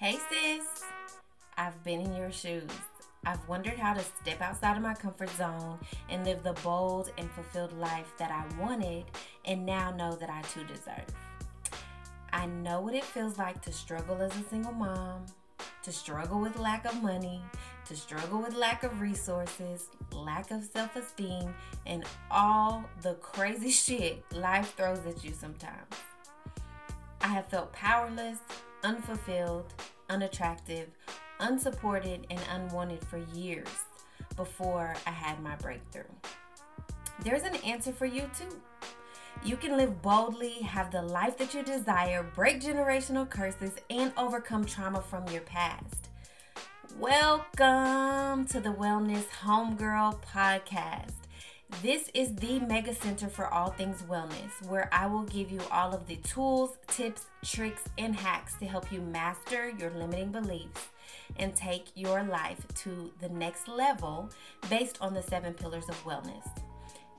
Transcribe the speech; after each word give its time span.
Hey, 0.00 0.16
sis. 0.30 0.84
I've 1.56 1.82
been 1.82 2.00
in 2.00 2.14
your 2.14 2.30
shoes. 2.30 2.70
I've 3.26 3.48
wondered 3.48 3.80
how 3.80 3.94
to 3.94 4.00
step 4.00 4.40
outside 4.40 4.76
of 4.76 4.82
my 4.84 4.94
comfort 4.94 5.28
zone 5.30 5.76
and 6.08 6.24
live 6.24 6.44
the 6.44 6.52
bold 6.62 7.10
and 7.18 7.28
fulfilled 7.32 7.72
life 7.72 8.12
that 8.16 8.30
I 8.30 8.44
wanted 8.62 9.06
and 9.44 9.66
now 9.66 9.90
know 9.90 10.14
that 10.14 10.30
I 10.30 10.42
too 10.42 10.62
deserve. 10.62 11.12
I 12.32 12.46
know 12.46 12.80
what 12.80 12.94
it 12.94 13.02
feels 13.02 13.38
like 13.38 13.60
to 13.62 13.72
struggle 13.72 14.22
as 14.22 14.30
a 14.36 14.48
single 14.48 14.70
mom, 14.70 15.26
to 15.82 15.90
struggle 15.90 16.38
with 16.38 16.60
lack 16.60 16.84
of 16.84 17.02
money, 17.02 17.42
to 17.86 17.96
struggle 17.96 18.40
with 18.40 18.54
lack 18.54 18.84
of 18.84 19.00
resources, 19.00 19.86
lack 20.12 20.52
of 20.52 20.62
self 20.62 20.94
esteem, 20.94 21.52
and 21.86 22.04
all 22.30 22.84
the 23.02 23.14
crazy 23.14 23.70
shit 23.72 24.22
life 24.32 24.74
throws 24.76 25.04
at 25.06 25.24
you 25.24 25.32
sometimes. 25.32 25.92
I 27.20 27.26
have 27.26 27.48
felt 27.48 27.72
powerless, 27.72 28.38
unfulfilled, 28.84 29.74
unattractive, 30.08 30.88
unsupported, 31.40 32.26
and 32.30 32.40
unwanted 32.54 33.04
for 33.04 33.18
years 33.34 33.68
before 34.36 34.94
I 35.06 35.10
had 35.10 35.42
my 35.42 35.56
breakthrough. 35.56 36.02
There's 37.24 37.42
an 37.42 37.56
answer 37.56 37.92
for 37.92 38.06
you 38.06 38.30
too. 38.38 38.60
You 39.44 39.56
can 39.56 39.76
live 39.76 40.02
boldly, 40.02 40.54
have 40.62 40.90
the 40.90 41.02
life 41.02 41.36
that 41.38 41.54
you 41.54 41.62
desire, 41.62 42.24
break 42.34 42.60
generational 42.60 43.28
curses, 43.28 43.72
and 43.90 44.12
overcome 44.16 44.64
trauma 44.64 45.00
from 45.00 45.26
your 45.28 45.42
past. 45.42 46.08
Welcome 46.98 48.46
to 48.46 48.60
the 48.60 48.70
Wellness 48.70 49.28
Homegirl 49.44 50.20
Podcast. 50.22 51.17
This 51.82 52.10
is 52.12 52.34
the 52.34 52.58
mega 52.58 52.92
center 52.92 53.28
for 53.28 53.46
all 53.46 53.70
things 53.70 54.02
wellness, 54.02 54.66
where 54.66 54.88
I 54.90 55.06
will 55.06 55.22
give 55.22 55.52
you 55.52 55.60
all 55.70 55.94
of 55.94 56.08
the 56.08 56.16
tools, 56.16 56.76
tips, 56.88 57.26
tricks, 57.44 57.84
and 57.96 58.16
hacks 58.16 58.54
to 58.54 58.66
help 58.66 58.90
you 58.90 59.00
master 59.00 59.70
your 59.78 59.90
limiting 59.90 60.32
beliefs 60.32 60.88
and 61.36 61.54
take 61.54 61.84
your 61.94 62.24
life 62.24 62.66
to 62.76 63.12
the 63.20 63.28
next 63.28 63.68
level 63.68 64.28
based 64.68 64.98
on 65.00 65.14
the 65.14 65.22
seven 65.22 65.54
pillars 65.54 65.88
of 65.88 66.02
wellness. 66.04 66.48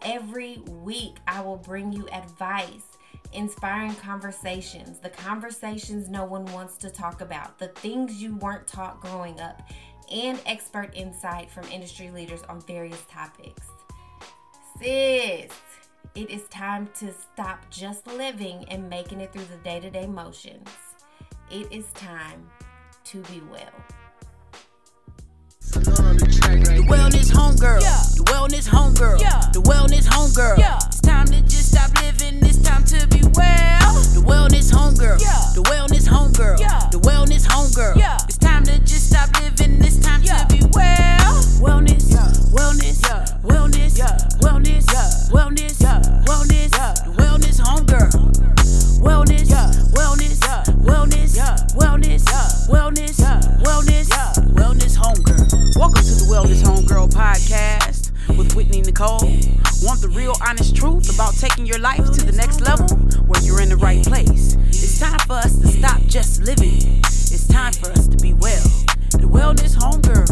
Every 0.02 0.58
week, 0.68 1.18
I 1.26 1.40
will 1.42 1.58
bring 1.58 1.94
you 1.94 2.10
advice, 2.10 2.98
inspiring 3.32 3.96
conversations, 3.96 5.00
the 5.00 5.10
conversations 5.10 6.10
no 6.10 6.26
one 6.26 6.46
wants 6.48 6.76
to 6.78 6.90
talk 6.90 7.22
about, 7.22 7.60
the 7.60 7.70
things 7.70 8.22
you 8.22 8.36
weren't 8.36 8.68
taught 8.68 9.00
growing 9.00 9.40
up, 9.40 9.62
and 10.12 10.42
expert 10.46 10.92
insight 10.96 11.50
from 11.50 11.64
industry 11.66 12.12
leaders 12.12 12.42
on 12.50 12.60
various 12.62 13.04
topics. 13.08 13.68
Sis, 14.82 15.52
it 16.16 16.30
is 16.30 16.44
time 16.44 16.88
to 17.00 17.12
stop 17.12 17.70
just 17.70 18.08
living 18.08 18.64
and 18.70 18.90
making 18.90 19.20
it 19.20 19.34
through 19.34 19.44
the 19.52 19.58
day 19.58 19.82
to 19.82 19.90
day 19.90 20.08
motions. 20.08 20.70
It 21.52 21.68
is 21.70 21.86
time 21.96 22.50
to 23.04 23.18
be 23.24 23.42
well. 23.52 23.68
The 25.60 26.86
wellness 26.88 27.30
homegirl. 27.30 27.82
Yeah. 27.82 28.00
The 28.16 28.24
wellness 28.24 28.70
homegirl. 28.70 29.20
Yeah. 29.20 29.42
The 29.52 29.62
wellness 29.62 30.08
homegirl. 30.08 30.58
Yeah. 30.58 30.78
It's 30.88 31.02
time 31.02 31.26
to 31.28 31.42
just 31.42 31.74
stop 31.74 31.92
living. 32.02 32.40
It's 32.46 32.62
time 32.62 32.86
to 32.86 33.06
be 33.08 33.22
well. 33.36 33.94
The 34.16 34.24
wellness 34.26 34.72
homegirl. 34.72 35.20
Yeah. 35.22 35.52
The 35.56 35.64
wellness 35.64 36.08
homegirl. 36.08 36.60
Yeah. 36.60 36.88
The 36.90 37.00
wellness 37.00 37.46
homegirl. 37.46 37.98
Yeah. 37.98 38.18
It's 38.24 38.38
time 38.38 38.64
to 38.64 38.80
just 38.80 38.99
stop 39.10 39.30
living. 39.42 39.82
It's 39.84 39.98
time 39.98 40.22
yeah. 40.22 40.44
to 40.44 40.56
be 40.56 40.62
well. 40.74 41.42
Wellness. 41.66 42.14
Yeah. 42.14 42.30
Wellness. 42.54 43.02
Yeah. 43.02 43.26
Wellness. 43.42 43.98
Yeah. 43.98 44.18
Wellness. 44.38 44.86
Yeah. 44.94 45.10
Wellness. 45.34 45.82
Yeah. 45.82 46.02
Wellness. 46.30 46.70
Yeah. 46.78 46.94
Wellness 47.18 47.58
homegirl. 47.60 48.12
Wellness. 49.02 49.50
Yeah. 49.50 49.72
Wellness. 49.98 50.38
Yeah. 50.46 50.64
Wellness. 50.86 51.36
Yeah. 51.36 51.56
Wellness. 51.74 52.30
Yeah. 52.30 52.50
Wellness. 52.70 53.20
Yeah. 53.20 53.42
Wellness. 53.66 54.10
Yeah. 54.10 54.32
Wellness 54.54 54.96
homegirl. 54.96 55.76
Welcome 55.76 56.04
to 56.04 56.16
the 56.22 56.28
Wellness 56.30 56.62
Homegirl 56.62 57.10
podcast 57.12 58.12
with 58.38 58.54
Whitney 58.56 58.82
Nicole. 58.82 59.26
Want 59.82 60.02
the 60.02 60.12
real 60.14 60.36
honest 60.46 60.76
truth 60.76 61.12
about 61.14 61.34
taking 61.34 61.66
your 61.66 61.80
life 61.80 62.06
to 62.06 62.26
the 62.26 62.34
next 62.34 62.62
level? 62.62 62.88
Where 63.26 63.42
you're 63.42 63.62
in 63.62 63.70
the 63.70 63.78
right 63.78 64.06
place. 64.06 64.56
It's 64.68 65.00
time 65.00 65.20
for 65.26 65.34
us 65.34 65.58
to 65.58 65.68
stop 65.68 66.02
just 66.04 66.44
living. 66.44 67.02
It's 67.06 67.48
time 67.48 67.74
for 67.74 67.90
us 67.92 68.08
to 68.08 68.18
be 68.18 68.34
well. 68.34 68.79
Wellness 69.40 69.74
Homegirl. 69.74 70.28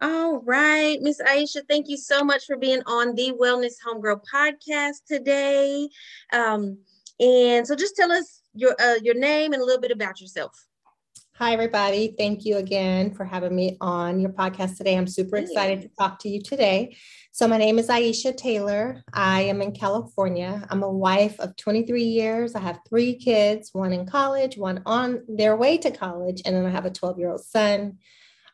All 0.00 0.40
right, 0.42 0.98
Miss 1.00 1.20
Aisha, 1.20 1.62
thank 1.68 1.88
you 1.88 1.96
so 1.96 2.22
much 2.22 2.44
for 2.46 2.56
being 2.56 2.82
on 2.86 3.16
the 3.16 3.32
Wellness 3.32 3.74
Homegirl 3.84 4.20
podcast 4.32 5.04
today. 5.08 5.88
Um, 6.32 6.78
and 7.18 7.66
so, 7.66 7.74
just 7.74 7.96
tell 7.96 8.12
us 8.12 8.42
your 8.54 8.76
uh, 8.80 9.00
your 9.02 9.14
name 9.14 9.54
and 9.54 9.60
a 9.60 9.64
little 9.64 9.80
bit 9.80 9.90
about 9.90 10.20
yourself. 10.20 10.54
Hi, 11.36 11.54
everybody. 11.54 12.14
Thank 12.18 12.44
you 12.44 12.58
again 12.58 13.14
for 13.14 13.24
having 13.24 13.56
me 13.56 13.78
on 13.80 14.20
your 14.20 14.30
podcast 14.30 14.76
today. 14.76 14.98
I'm 14.98 15.06
super 15.06 15.36
excited 15.38 15.80
to 15.80 15.88
talk 15.98 16.18
to 16.20 16.28
you 16.28 16.42
today. 16.42 16.94
So, 17.32 17.48
my 17.48 17.56
name 17.56 17.78
is 17.78 17.88
Aisha 17.88 18.36
Taylor. 18.36 19.02
I 19.14 19.40
am 19.42 19.62
in 19.62 19.72
California. 19.72 20.64
I'm 20.68 20.82
a 20.82 20.92
wife 20.92 21.40
of 21.40 21.56
23 21.56 22.04
years. 22.04 22.54
I 22.54 22.60
have 22.60 22.80
three 22.86 23.14
kids, 23.14 23.70
one 23.72 23.94
in 23.94 24.04
college, 24.04 24.58
one 24.58 24.82
on 24.84 25.24
their 25.26 25.56
way 25.56 25.78
to 25.78 25.90
college, 25.90 26.42
and 26.44 26.54
then 26.54 26.66
I 26.66 26.70
have 26.70 26.84
a 26.84 26.90
12 26.90 27.18
year 27.18 27.30
old 27.30 27.42
son. 27.42 27.96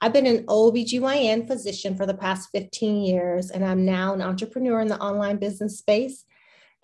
I've 0.01 0.13
been 0.13 0.27
an 0.27 0.47
OBGYN 0.47 1.49
physician 1.49 1.97
for 1.97 2.07
the 2.07 2.15
past 2.15 2.51
15 2.53 3.03
years, 3.03 3.51
and 3.51 3.65
I'm 3.65 3.85
now 3.85 4.15
an 4.15 4.23
entrepreneur 4.23 4.81
in 4.81 4.87
the 4.87 5.01
online 5.01 5.39
business 5.39 5.79
space. 5.79 6.25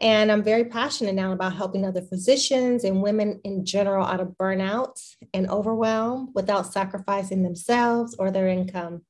And 0.01 0.33
I'm 0.33 0.43
very 0.43 0.65
passionate 0.65 1.15
now 1.15 1.33
about 1.33 1.55
helping 1.55 1.85
other 1.85 2.03
physicians 2.03 2.85
and 2.85 3.03
women 3.03 3.41
in 3.45 3.65
general 3.65 4.05
out 4.05 4.21
of 4.21 4.37
burnout 4.41 5.01
and 5.33 5.49
overwhelm 5.49 6.33
without 6.35 6.73
sacrificing 6.73 7.43
themselves 7.43 8.17
or 8.19 8.31
their 8.31 8.49
income. 8.49 9.03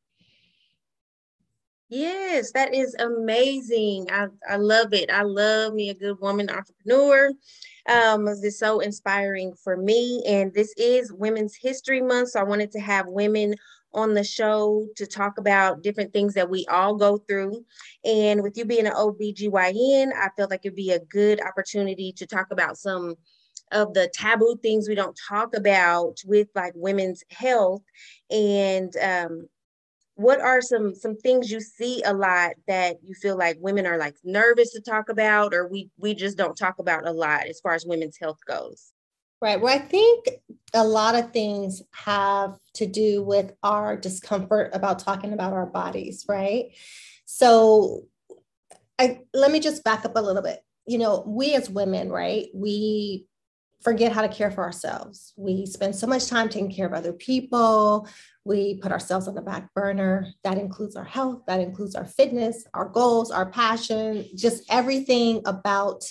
Yes, 1.88 2.52
that 2.52 2.74
is 2.74 2.94
amazing. 2.94 4.06
I, 4.10 4.26
I 4.48 4.56
love 4.56 4.92
it. 4.92 5.10
I 5.10 5.22
love 5.22 5.74
me 5.74 5.90
a 5.90 5.94
good 5.94 6.18
woman 6.20 6.50
entrepreneur. 6.50 7.30
Um, 7.88 8.24
this 8.24 8.42
is 8.42 8.58
so 8.58 8.80
inspiring 8.80 9.54
for 9.62 9.76
me. 9.76 10.22
And 10.26 10.52
this 10.52 10.74
is 10.76 11.12
Women's 11.12 11.54
History 11.54 12.00
Month. 12.00 12.30
So 12.30 12.40
I 12.40 12.44
wanted 12.44 12.72
to 12.72 12.80
have 12.80 13.06
women 13.06 13.54
on 13.94 14.14
the 14.14 14.24
show 14.24 14.86
to 14.96 15.06
talk 15.06 15.38
about 15.38 15.82
different 15.82 16.12
things 16.12 16.34
that 16.34 16.50
we 16.50 16.66
all 16.66 16.94
go 16.96 17.18
through. 17.18 17.64
And 18.04 18.42
with 18.42 18.56
you 18.56 18.64
being 18.64 18.86
an 18.86 18.92
OBGYN, 18.92 20.12
I 20.12 20.28
feel 20.36 20.48
like 20.50 20.60
it'd 20.64 20.76
be 20.76 20.90
a 20.90 21.00
good 21.00 21.40
opportunity 21.40 22.12
to 22.12 22.26
talk 22.26 22.48
about 22.50 22.76
some 22.76 23.14
of 23.72 23.94
the 23.94 24.10
taboo 24.12 24.58
things 24.62 24.88
we 24.88 24.94
don't 24.94 25.18
talk 25.28 25.56
about 25.56 26.18
with 26.26 26.48
like 26.54 26.72
women's 26.76 27.22
health 27.30 27.82
and 28.30 28.94
um, 29.02 29.48
what 30.16 30.40
are 30.40 30.60
some 30.60 30.94
some 30.94 31.16
things 31.16 31.50
you 31.50 31.60
see 31.60 32.02
a 32.04 32.12
lot 32.12 32.52
that 32.68 32.96
you 33.02 33.14
feel 33.14 33.36
like 33.36 33.56
women 33.60 33.86
are 33.86 33.98
like 33.98 34.14
nervous 34.22 34.72
to 34.72 34.80
talk 34.80 35.08
about 35.08 35.52
or 35.52 35.66
we 35.66 35.90
we 35.98 36.14
just 36.14 36.38
don't 36.38 36.56
talk 36.56 36.78
about 36.78 37.06
a 37.06 37.10
lot 37.10 37.46
as 37.46 37.60
far 37.60 37.74
as 37.74 37.86
women's 37.86 38.18
health 38.18 38.38
goes 38.46 38.93
Right. 39.44 39.60
Well, 39.60 39.76
I 39.76 39.78
think 39.78 40.24
a 40.72 40.82
lot 40.82 41.14
of 41.14 41.34
things 41.34 41.82
have 41.92 42.56
to 42.76 42.86
do 42.86 43.22
with 43.22 43.52
our 43.62 43.94
discomfort 43.94 44.70
about 44.72 45.00
talking 45.00 45.34
about 45.34 45.52
our 45.52 45.66
bodies, 45.66 46.24
right? 46.26 46.70
So 47.26 48.06
I 48.98 49.20
let 49.34 49.50
me 49.50 49.60
just 49.60 49.84
back 49.84 50.06
up 50.06 50.16
a 50.16 50.22
little 50.22 50.40
bit. 50.40 50.60
You 50.86 50.96
know, 50.96 51.24
we 51.26 51.52
as 51.52 51.68
women, 51.68 52.10
right? 52.10 52.46
We 52.54 53.26
forget 53.82 54.12
how 54.12 54.22
to 54.22 54.30
care 54.30 54.50
for 54.50 54.64
ourselves. 54.64 55.34
We 55.36 55.66
spend 55.66 55.94
so 55.94 56.06
much 56.06 56.26
time 56.28 56.48
taking 56.48 56.72
care 56.72 56.86
of 56.86 56.94
other 56.94 57.12
people. 57.12 58.08
We 58.46 58.78
put 58.78 58.92
ourselves 58.92 59.28
on 59.28 59.34
the 59.34 59.42
back 59.42 59.74
burner. 59.74 60.26
That 60.44 60.56
includes 60.56 60.96
our 60.96 61.04
health, 61.04 61.42
that 61.48 61.60
includes 61.60 61.94
our 61.96 62.06
fitness, 62.06 62.64
our 62.72 62.88
goals, 62.88 63.30
our 63.30 63.50
passion, 63.50 64.24
just 64.36 64.64
everything 64.70 65.42
about 65.44 66.02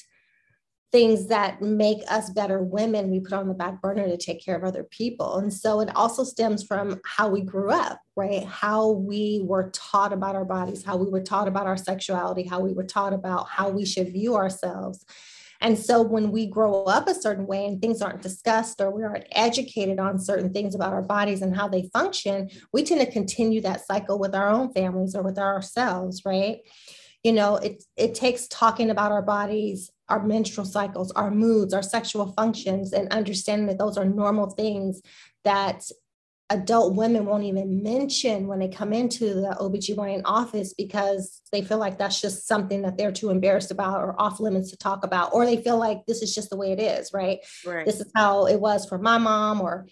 things 0.94 1.28
that 1.28 1.62
make 1.62 1.98
us 2.07 2.30
better 2.30 2.62
women 2.62 3.10
we 3.10 3.19
put 3.19 3.34
on 3.34 3.48
the 3.48 3.54
back 3.54 3.81
burner 3.81 4.07
to 4.07 4.16
take 4.16 4.45
care 4.45 4.56
of 4.56 4.63
other 4.63 4.84
people. 4.84 5.38
And 5.40 5.51
so 5.51 5.81
it 5.81 5.94
also 5.95 6.24
stems 6.24 6.63
from 6.63 7.01
how 7.04 7.28
we 7.28 7.42
grew 7.42 7.72
up 7.72 8.00
right? 8.16 8.44
How 8.45 8.92
we 8.92 9.42
were 9.44 9.72
taught 9.72 10.13
about 10.13 10.36
our 10.36 10.45
bodies 10.45 10.84
how 10.84 10.98
we 10.98 11.10
were 11.10 11.22
taught 11.22 11.48
about 11.48 11.68
our 11.68 11.78
sexuality 11.78 12.44
how 12.44 12.60
we 12.60 12.74
were 12.74 12.84
taught 12.84 13.13
about 13.13 13.50
how 13.50 13.69
we 13.69 13.86
should 13.86 14.13
view 14.13 14.36
ourselves. 14.36 15.06
And 15.62 15.80
so 15.80 16.01
when 16.01 16.31
we 16.31 16.45
grow 16.45 16.84
up 16.84 17.07
a 17.07 17.16
certain 17.16 17.48
way 17.48 17.66
and 17.66 17.81
things 17.81 18.01
aren't 18.01 18.22
discussed 18.22 18.81
or 18.81 18.92
we 18.92 19.04
aren't 19.04 19.28
educated 19.31 19.98
on 19.98 20.19
certain 20.19 20.51
things 20.51 20.75
about 20.75 20.92
our 20.92 21.01
bodies 21.01 21.42
and 21.42 21.56
how 21.56 21.68
they 21.68 21.90
function 21.94 22.50
we 22.72 22.84
tend 22.84 23.01
to 23.01 23.12
continue 23.12 23.62
that 23.62 23.86
cycle 23.86 24.19
with 24.19 24.36
our 24.36 24.50
own 24.50 24.72
families 24.74 25.16
or 25.16 25.24
with 25.24 25.40
ourselves 25.40 26.22
right? 26.25 26.60
You 27.24 27.31
know 27.31 27.56
it 27.56 27.84
it 27.98 28.13
takes 28.13 28.48
talking 28.48 28.92
about 28.92 29.12
our 29.12 29.24
bodies 29.24 29.90
our 30.13 30.24
menstrual 30.24 30.65
cycles, 30.65 31.12
our 31.13 31.31
moods, 31.31 31.74
our 31.74 31.81
sexual 31.81 32.31
functions, 32.33 32.94
and 32.94 33.12
understanding 33.12 33.65
that 33.65 33.80
those 33.80 33.98
are 33.98 34.06
normal 34.06 34.48
things 34.51 35.01
that 35.44 35.83
adult 36.51 36.95
women 36.95 37.25
won't 37.25 37.45
even 37.45 37.81
mention 37.81 38.45
when 38.45 38.60
they 38.60 38.68
come 38.68 38.94
into 38.94 39.33
the 39.33 39.57
OBGYN 39.60 40.21
office 40.24 40.75
because 40.75 41.42
they 41.51 41.63
feel 41.63 41.80
like 41.80 41.98
that's 41.98 42.21
just 42.21 42.48
something 42.48 42.83
that 42.83 42.95
they're 42.95 43.12
too 43.12 43.31
embarrassed 43.31 43.71
about 43.71 44.01
or 44.01 44.13
off 44.21 44.39
limits 44.39 44.69
to 44.69 44.77
talk 44.77 45.04
about, 45.04 45.33
or 45.33 45.48
they 45.48 45.57
feel 45.57 45.80
like 45.80 46.06
this 46.06 46.21
is 46.21 46.36
just 46.36 46.51
the 46.51 46.57
way 46.57 46.71
it 46.71 46.80
is, 46.80 47.12
right? 47.12 47.39
Right. 47.66 47.83
This 47.83 48.00
is 48.00 48.12
how 48.16 48.45
it 48.45 48.59
was 48.59 48.88
for 48.88 49.00
my 49.00 49.18
mom 49.18 49.62
or 49.62 49.88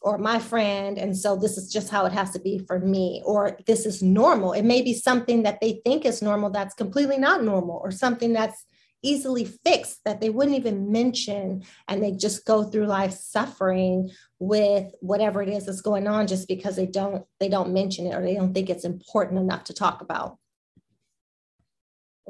or 0.00 0.16
my 0.16 0.38
friend 0.38 0.96
and 0.96 1.16
so 1.16 1.34
this 1.34 1.58
is 1.58 1.72
just 1.72 1.90
how 1.90 2.06
it 2.06 2.12
has 2.12 2.30
to 2.30 2.38
be 2.38 2.60
for 2.68 2.78
me 2.78 3.20
or 3.24 3.58
this 3.66 3.84
is 3.84 4.00
normal 4.00 4.52
it 4.52 4.62
may 4.62 4.80
be 4.80 4.94
something 4.94 5.42
that 5.42 5.60
they 5.60 5.80
think 5.84 6.04
is 6.04 6.22
normal 6.22 6.50
that's 6.50 6.74
completely 6.74 7.18
not 7.18 7.42
normal 7.42 7.80
or 7.82 7.90
something 7.90 8.32
that's 8.32 8.64
easily 9.02 9.44
fixed 9.44 10.00
that 10.04 10.20
they 10.20 10.30
wouldn't 10.30 10.56
even 10.56 10.90
mention 10.90 11.62
and 11.86 12.02
they 12.02 12.12
just 12.12 12.44
go 12.44 12.64
through 12.64 12.86
life 12.86 13.12
suffering 13.12 14.10
with 14.38 14.92
whatever 15.00 15.42
it 15.42 15.48
is 15.48 15.66
that's 15.66 15.80
going 15.80 16.06
on 16.06 16.26
just 16.26 16.48
because 16.48 16.76
they 16.76 16.86
don't 16.86 17.24
they 17.38 17.48
don't 17.48 17.72
mention 17.72 18.06
it 18.06 18.14
or 18.14 18.22
they 18.22 18.34
don't 18.34 18.52
think 18.52 18.68
it's 18.68 18.84
important 18.84 19.38
enough 19.38 19.64
to 19.64 19.74
talk 19.74 20.00
about 20.00 20.38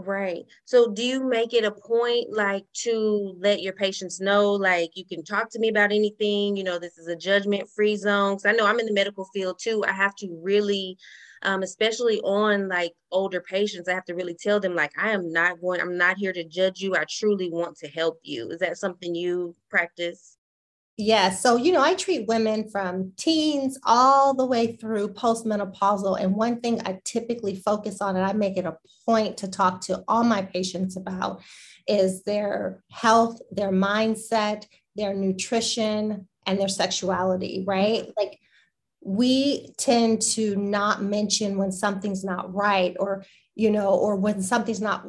Right. 0.00 0.44
So 0.64 0.92
do 0.92 1.02
you 1.02 1.24
make 1.24 1.52
it 1.52 1.64
a 1.64 1.72
point 1.72 2.28
like 2.32 2.64
to 2.84 3.34
let 3.40 3.62
your 3.62 3.72
patients 3.72 4.20
know 4.20 4.52
like 4.52 4.90
you 4.94 5.04
can 5.04 5.24
talk 5.24 5.50
to 5.50 5.58
me 5.58 5.70
about 5.70 5.90
anything, 5.90 6.56
you 6.56 6.62
know, 6.62 6.78
this 6.78 6.98
is 6.98 7.08
a 7.08 7.16
judgment 7.16 7.68
free 7.74 7.96
zone. 7.96 8.36
Cuz 8.36 8.46
I 8.46 8.52
know 8.52 8.64
I'm 8.64 8.78
in 8.78 8.86
the 8.86 8.92
medical 8.92 9.24
field 9.34 9.58
too. 9.60 9.84
I 9.84 9.90
have 9.90 10.14
to 10.16 10.38
really 10.40 10.96
um, 11.42 11.62
especially 11.62 12.20
on 12.20 12.68
like 12.68 12.92
older 13.10 13.40
patients, 13.40 13.88
I 13.88 13.94
have 13.94 14.04
to 14.06 14.14
really 14.14 14.34
tell 14.34 14.60
them 14.60 14.74
like 14.74 14.92
I 14.98 15.10
am 15.10 15.32
not 15.32 15.60
going 15.60 15.80
I'm 15.80 15.96
not 15.96 16.18
here 16.18 16.32
to 16.32 16.44
judge 16.44 16.80
you. 16.80 16.96
I 16.96 17.04
truly 17.08 17.50
want 17.50 17.76
to 17.78 17.88
help 17.88 18.18
you. 18.22 18.50
Is 18.50 18.60
that 18.60 18.78
something 18.78 19.14
you 19.14 19.54
practice? 19.70 20.38
Yeah. 21.00 21.30
So, 21.30 21.56
you 21.56 21.70
know, 21.70 21.80
I 21.80 21.94
treat 21.94 22.26
women 22.26 22.68
from 22.68 23.12
teens 23.16 23.78
all 23.84 24.34
the 24.34 24.44
way 24.44 24.74
through 24.74 25.10
postmenopausal. 25.10 26.20
And 26.20 26.34
one 26.34 26.60
thing 26.60 26.80
I 26.84 26.98
typically 27.04 27.54
focus 27.54 28.00
on, 28.00 28.16
and 28.16 28.26
I 28.26 28.32
make 28.32 28.56
it 28.56 28.66
a 28.66 28.76
point 29.06 29.36
to 29.38 29.48
talk 29.48 29.80
to 29.82 30.02
all 30.08 30.24
my 30.24 30.42
patients 30.42 30.96
about, 30.96 31.40
is 31.86 32.24
their 32.24 32.82
health, 32.90 33.40
their 33.52 33.70
mindset, 33.70 34.66
their 34.96 35.14
nutrition, 35.14 36.26
and 36.46 36.58
their 36.58 36.68
sexuality, 36.68 37.62
right? 37.64 38.12
Like, 38.16 38.40
we 39.08 39.72
tend 39.78 40.20
to 40.20 40.54
not 40.56 41.02
mention 41.02 41.56
when 41.56 41.72
something's 41.72 42.24
not 42.24 42.52
right 42.54 42.94
or 43.00 43.24
you 43.54 43.70
know 43.70 43.88
or 43.88 44.16
when 44.16 44.42
something's 44.42 44.82
not 44.82 45.06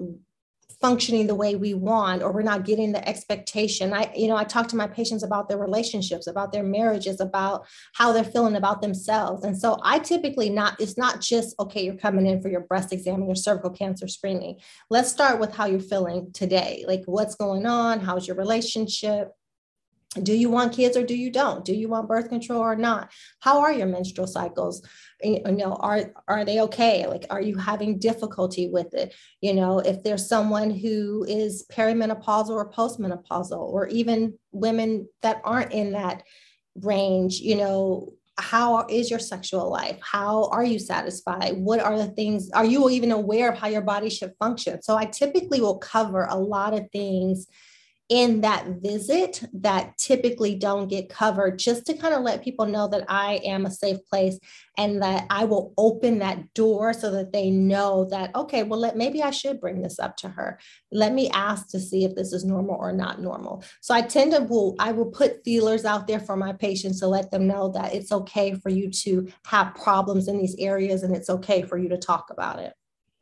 functioning 0.80 1.28
the 1.28 1.36
way 1.36 1.58
we 1.58 1.74
want 1.74 2.24
or 2.24 2.32
we're 2.32 2.42
not 2.42 2.64
getting 2.64 2.94
the 2.94 3.10
expectation. 3.10 3.92
I 3.92 4.10
you 4.16 4.30
know 4.30 4.38
i 4.38 4.46
talk 4.46 4.70
to 4.70 4.78
my 4.78 4.88
patients 4.88 5.22
about 5.24 5.50
their 5.50 5.58
relationships 5.58 6.28
about 6.28 6.54
their 6.54 6.64
marriages 6.64 7.20
about 7.20 7.68
how 7.94 8.14
they're 8.14 8.24
feeling 8.24 8.56
about 8.56 8.82
themselves. 8.82 9.44
And 9.44 9.60
so 9.60 9.78
i 9.84 10.00
typically 10.00 10.50
not 10.50 10.80
it's 10.80 10.98
not 10.98 11.20
just 11.20 11.54
okay 11.60 11.84
you're 11.84 11.96
coming 11.96 12.26
in 12.26 12.42
for 12.42 12.48
your 12.48 12.62
breast 12.62 12.94
exam 12.94 13.26
your 13.26 13.36
cervical 13.36 13.72
cancer 13.72 14.08
screening. 14.08 14.60
Let's 14.90 15.12
start 15.12 15.42
with 15.42 15.54
how 15.54 15.66
you're 15.66 15.82
feeling 15.82 16.32
today. 16.32 16.86
Like 16.88 17.04
what's 17.06 17.36
going 17.36 17.66
on? 17.66 18.00
How's 18.00 18.28
your 18.28 18.38
relationship 18.38 19.34
do 20.16 20.34
you 20.34 20.50
want 20.50 20.74
kids 20.74 20.98
or 20.98 21.06
do 21.06 21.16
you 21.16 21.32
don't? 21.32 21.64
Do 21.64 21.76
you 21.76 21.88
want 21.88 22.08
birth 22.08 22.30
control 22.30 22.62
or 22.62 22.76
not? 22.76 23.12
How 23.42 23.60
are 23.60 23.72
your 23.72 23.86
menstrual 23.86 24.26
cycles? 24.26 24.82
You 25.22 25.44
know 25.44 25.74
are 25.74 26.14
are 26.28 26.46
they 26.46 26.62
okay? 26.62 27.06
Like 27.06 27.28
are 27.30 27.42
you 27.42 27.58
having 27.58 28.00
difficulty 28.00 28.70
with 28.70 28.94
it? 28.96 29.14
You 29.42 29.54
know 29.54 29.80
if 29.80 30.04
there's 30.04 30.28
someone 30.28 30.72
who 30.72 31.26
is 31.28 31.66
perimenopausal 31.72 32.50
or 32.50 32.72
postmenopausal 32.72 33.60
or 33.60 33.88
even 33.88 34.40
women 34.52 35.08
that 35.22 35.42
aren't 35.44 35.74
in 35.74 35.92
that 35.92 36.24
range 36.76 37.40
you 37.40 37.56
know 37.56 38.14
how 38.40 38.86
is 38.88 39.10
your 39.12 39.20
sexual 39.20 39.70
life? 39.70 39.98
How 40.02 40.46
are 40.46 40.64
you 40.64 40.80
satisfied? 40.80 41.58
What 41.58 41.82
are 41.82 41.98
the 41.98 42.08
things 42.08 42.50
are 42.52 42.66
you 42.66 42.90
even 42.90 43.12
aware 43.12 43.52
of 43.52 43.60
how 43.60 43.68
your 43.68 43.82
body 43.82 44.10
should 44.10 44.34
function? 44.40 44.82
So 44.82 44.96
i 44.96 45.06
typically 45.06 45.62
will 45.62 45.78
cover 45.78 46.24
a 46.24 46.38
lot 46.38 46.74
of 46.74 46.90
things 46.92 47.46
in 48.10 48.42
that 48.42 48.66
visit 48.82 49.44
that 49.54 49.96
typically 50.00 50.56
don't 50.56 50.88
get 50.88 51.10
covered 51.10 51.60
just 51.60 51.86
to 51.86 51.94
kind 51.94 52.16
of 52.16 52.24
let 52.24 52.44
people 52.44 52.66
know 52.66 52.88
that 52.88 53.06
I 53.08 53.36
am 53.46 53.68
a 53.68 53.72
safe 53.72 54.04
place 54.10 54.40
and 54.78 55.02
that 55.04 55.28
I 55.30 55.46
will 55.46 55.76
open 55.78 56.18
that 56.20 56.52
door 56.56 56.94
so 56.94 57.12
that 57.12 57.32
they 57.32 57.52
know 57.52 58.06
that 58.06 58.34
okay 58.36 58.64
well 58.64 58.80
let 58.80 58.98
maybe 58.98 59.22
I 59.22 59.30
should 59.30 59.62
bring 59.62 59.84
this 59.84 60.00
up 60.00 60.18
to 60.18 60.30
her. 60.30 60.60
Let 60.92 61.14
me 61.14 61.30
ask 61.30 61.70
to 61.70 61.80
see 61.80 62.04
if 62.04 62.16
this 62.16 62.34
is 62.34 62.44
normal 62.44 62.76
or 62.76 62.92
not 62.92 63.22
normal. 63.22 63.64
So 63.80 63.94
I 63.94 64.02
tend 64.02 64.32
to 64.34 64.42
will 64.42 64.76
I 64.80 64.92
will 64.92 65.12
put 65.12 65.44
feelers 65.46 65.86
out 65.86 66.08
there 66.08 66.20
for 66.20 66.36
my 66.36 66.54
patients 66.54 67.00
to 67.02 67.08
let 67.08 67.30
them 67.30 67.46
know 67.46 67.70
that 67.70 67.94
it's 67.94 68.12
okay 68.12 68.56
for 68.56 68.70
you 68.70 68.90
to 68.90 69.32
have 69.46 69.76
problems 69.76 70.28
in 70.28 70.40
these 70.40 70.56
areas 70.58 71.04
and 71.04 71.16
it's 71.16 71.30
okay 71.30 71.62
for 71.62 71.78
you 71.78 71.90
to 71.90 71.98
talk 71.98 72.30
about 72.32 72.58
it 72.58 72.74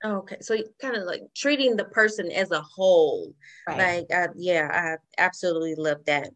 Okay, 0.06 0.38
so 0.42 0.56
kind 0.80 0.96
of 0.96 1.04
like 1.04 1.22
treating 1.36 1.76
the 1.76 1.86
person 1.86 2.32
as 2.32 2.52
a 2.52 2.62
whole. 2.62 3.34
Right. 3.68 4.06
Like, 4.10 4.14
uh, 4.14 4.34
yeah, 4.36 4.70
I 4.72 5.22
absolutely 5.22 5.76
love 5.76 6.06
that. 6.06 6.30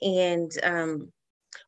And 0.00 0.50
um, 0.62 1.12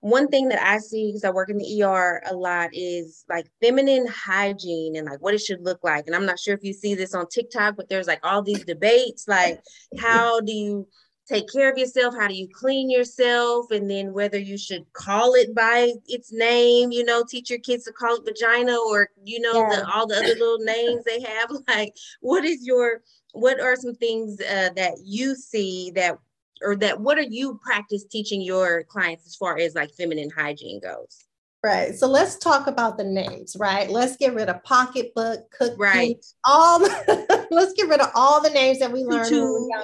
one 0.00 0.29
thing 0.29 0.49
that 0.49 0.62
I 0.62 0.79
see 0.79 1.08
because 1.08 1.25
I 1.25 1.31
work 1.31 1.50
in 1.50 1.58
the 1.58 1.82
ER 1.82 2.23
a 2.26 2.35
lot 2.35 2.70
is 2.73 3.25
like 3.29 3.47
feminine 3.61 4.06
hygiene 4.06 4.97
and 4.97 5.06
like 5.06 5.20
what 5.20 5.35
it 5.35 5.41
should 5.41 5.64
look 5.64 5.82
like. 5.82 6.06
And 6.06 6.14
I'm 6.14 6.26
not 6.26 6.38
sure 6.38 6.55
if 6.55 6.62
you 6.62 6.73
see 6.73 6.94
this 6.94 7.14
on 7.14 7.26
TikTok, 7.29 7.76
but 7.76 7.88
there's 7.88 8.06
like 8.06 8.20
all 8.23 8.43
these 8.43 8.64
debates 8.64 9.26
like, 9.26 9.61
how 9.99 10.41
do 10.41 10.52
you 10.52 10.88
take 11.30 11.50
care 11.52 11.70
of 11.70 11.78
yourself 11.78 12.14
how 12.18 12.26
do 12.26 12.34
you 12.34 12.48
clean 12.52 12.90
yourself 12.90 13.70
and 13.70 13.88
then 13.88 14.12
whether 14.12 14.38
you 14.38 14.58
should 14.58 14.84
call 14.92 15.34
it 15.34 15.54
by 15.54 15.92
its 16.06 16.32
name 16.32 16.90
you 16.90 17.04
know 17.04 17.24
teach 17.28 17.48
your 17.48 17.58
kids 17.60 17.84
to 17.84 17.92
call 17.92 18.16
it 18.16 18.24
vagina 18.24 18.76
or 18.88 19.08
you 19.24 19.40
know 19.40 19.68
yeah. 19.70 19.76
the, 19.76 19.92
all 19.92 20.06
the 20.06 20.16
other 20.16 20.26
little 20.26 20.58
names 20.58 21.04
they 21.04 21.20
have 21.20 21.50
like 21.68 21.94
what 22.20 22.44
is 22.44 22.66
your 22.66 23.02
what 23.32 23.60
are 23.60 23.76
some 23.76 23.94
things 23.94 24.40
uh, 24.40 24.70
that 24.74 24.94
you 25.04 25.34
see 25.34 25.92
that 25.94 26.18
or 26.62 26.74
that 26.76 27.00
what 27.00 27.16
are 27.16 27.22
you 27.22 27.60
practice 27.62 28.04
teaching 28.04 28.42
your 28.42 28.82
clients 28.84 29.26
as 29.26 29.36
far 29.36 29.56
as 29.58 29.74
like 29.74 29.94
feminine 29.94 30.30
hygiene 30.30 30.80
goes 30.80 31.26
Right. 31.62 31.94
So 31.94 32.06
let's 32.08 32.36
talk 32.38 32.68
about 32.68 32.96
the 32.96 33.04
names, 33.04 33.54
right? 33.60 33.90
Let's 33.90 34.16
get 34.16 34.34
rid 34.34 34.48
of 34.48 34.64
pocketbook, 34.64 35.50
cookie, 35.50 35.76
right? 35.76 36.16
All 36.46 36.80
let's 37.50 37.74
get 37.74 37.86
rid 37.88 38.00
of 38.00 38.08
all 38.14 38.40
the 38.40 38.48
names 38.48 38.78
that 38.78 38.90
we 38.90 39.04
learned. 39.04 39.26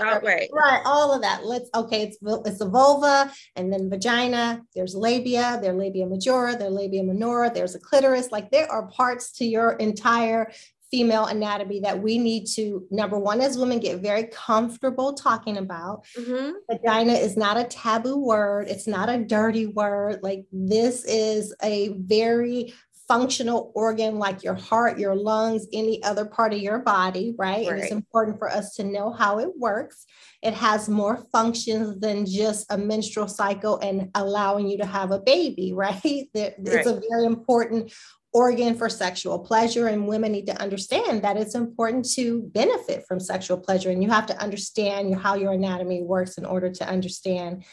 All 0.01 0.21
right. 0.21 0.49
Right. 0.51 0.81
All 0.87 1.13
of 1.13 1.21
that. 1.21 1.45
Let's 1.45 1.69
okay, 1.75 2.03
it's 2.03 2.17
it's 2.23 2.63
a 2.63 2.69
vulva 2.69 3.31
and 3.57 3.71
then 3.71 3.91
vagina, 3.91 4.63
there's 4.75 4.95
labia, 4.95 5.59
there's 5.61 5.77
labia 5.77 6.07
majora, 6.07 6.57
there's 6.57 6.73
labia 6.73 7.03
minora, 7.03 7.51
there's 7.53 7.75
a 7.75 7.79
clitoris. 7.79 8.33
Like 8.33 8.51
there 8.51 8.71
are 8.73 8.87
parts 8.87 9.33
to 9.33 9.45
your 9.45 9.73
entire 9.73 10.51
female 10.91 11.27
anatomy 11.27 11.81
that 11.81 12.01
we 12.01 12.19
need 12.19 12.47
to 12.47 12.87
number 12.91 13.19
one 13.19 13.41
as 13.41 13.59
women 13.59 13.81
get 13.81 14.01
very 14.01 14.25
comfortable 14.25 15.15
talking 15.15 15.57
about 15.57 16.05
mm-hmm. 16.17 16.53
vagina 16.71 17.13
is 17.13 17.37
not 17.37 17.57
a 17.57 17.65
taboo 17.65 18.17
word 18.17 18.69
it's 18.69 18.87
not 18.87 19.09
a 19.09 19.19
dirty 19.19 19.67
word 19.67 20.21
like 20.23 20.45
this 20.53 21.05
is 21.05 21.55
a 21.63 21.89
very 21.99 22.73
functional 23.09 23.71
organ 23.75 24.19
like 24.19 24.43
your 24.43 24.55
heart 24.55 24.99
your 24.99 25.15
lungs 25.15 25.67
any 25.73 26.03
other 26.03 26.25
part 26.25 26.53
of 26.53 26.61
your 26.61 26.81
body 26.81 27.35
right, 27.39 27.67
right. 27.67 27.69
and 27.69 27.83
it's 27.83 27.93
important 27.93 28.39
for 28.39 28.51
us 28.51 28.75
to 28.75 28.83
know 28.83 29.13
how 29.13 29.39
it 29.39 29.51
works 29.57 30.07
it 30.43 30.55
has 30.55 30.89
more 30.89 31.17
functions 31.33 31.99
than 32.01 32.27
just 32.27 32.67
a 32.71 32.77
menstrual 32.77 33.29
cycle 33.29 33.79
and 33.79 34.11
allowing 34.15 34.69
you 34.69 34.77
to 34.79 34.87
have 34.87 35.13
a 35.13 35.21
baby 35.21 35.73
right, 35.75 36.01
it's 36.05 36.35
right. 36.35 36.87
a 36.87 37.01
very 37.09 37.27
important 37.27 37.93
organ 38.37 38.75
for 38.75 38.91
sexual 38.91 39.39
pleasure 39.39 39.87
and 39.87 40.07
women 40.07 40.31
need 40.31 40.47
to 40.47 40.61
understand 40.61 41.23
that 41.23 41.39
it's 41.39 41.55
important 41.55 42.05
to 42.05 42.43
benefit 42.53 43.03
from 43.09 43.19
sexual 43.19 43.57
pleasure 43.57 43.89
and 43.89 44.03
you 44.03 44.11
have 44.11 44.27
to 44.27 44.39
understand 44.39 45.17
how 45.17 45.35
your 45.35 45.53
anatomy 45.53 46.03
works 46.03 46.37
in 46.37 46.45
order 46.45 46.71
to 46.71 46.87
understand 46.87 47.65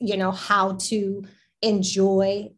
you 0.00 0.18
know 0.18 0.30
how 0.30 0.72
to 0.72 1.24
enjoy 1.62 2.50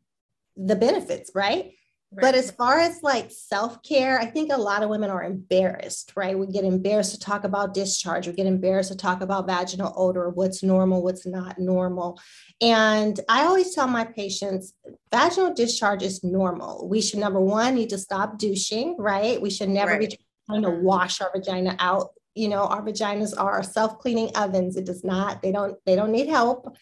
the 0.57 0.75
benefits 0.75 1.31
right 1.37 1.76
Right. 2.17 2.23
But 2.23 2.35
as 2.35 2.51
far 2.51 2.79
as 2.79 3.03
like 3.03 3.31
self 3.31 3.83
care, 3.83 4.19
I 4.19 4.25
think 4.25 4.51
a 4.51 4.57
lot 4.57 4.83
of 4.83 4.89
women 4.89 5.11
are 5.11 5.23
embarrassed, 5.23 6.13
right? 6.17 6.39
We 6.39 6.47
get 6.47 6.65
embarrassed 6.65 7.13
to 7.13 7.21
talk 7.21 7.45
about 7.45 7.75
discharge, 7.75 8.27
we 8.27 8.33
get 8.33 8.47
embarrassed 8.47 8.91
to 8.91 8.97
talk 8.97 9.21
about 9.21 9.47
vaginal 9.47 9.93
odor, 9.95 10.31
what's 10.31 10.63
normal, 10.63 11.03
what's 11.03 11.27
not 11.27 11.59
normal. 11.59 12.19
And 12.63 13.21
I 13.29 13.45
always 13.45 13.75
tell 13.75 13.87
my 13.87 14.05
patients 14.05 14.73
vaginal 15.13 15.53
discharge 15.53 16.03
is 16.03 16.25
normal. 16.25 16.89
We 16.89 17.03
should, 17.03 17.19
number 17.19 17.41
one, 17.41 17.75
need 17.75 17.91
to 17.91 17.99
stop 17.99 18.39
douching, 18.39 18.97
right? 18.99 19.39
We 19.41 19.51
should 19.51 19.69
never 19.69 19.93
right. 19.93 20.09
be 20.09 20.19
trying 20.49 20.63
to 20.63 20.69
mm-hmm. 20.69 20.85
wash 20.85 21.21
our 21.21 21.31
vagina 21.35 21.77
out. 21.79 22.09
You 22.35 22.49
know, 22.49 22.63
our 22.63 22.83
vaginas 22.83 23.39
are 23.39 23.63
self 23.63 23.99
cleaning 23.99 24.31
ovens. 24.35 24.77
It 24.77 24.87
does 24.87 25.05
not, 25.05 25.43
they 25.43 25.53
don't, 25.53 25.77
they 25.85 25.97
don't 25.97 26.13
need 26.13 26.29
help. 26.29 26.75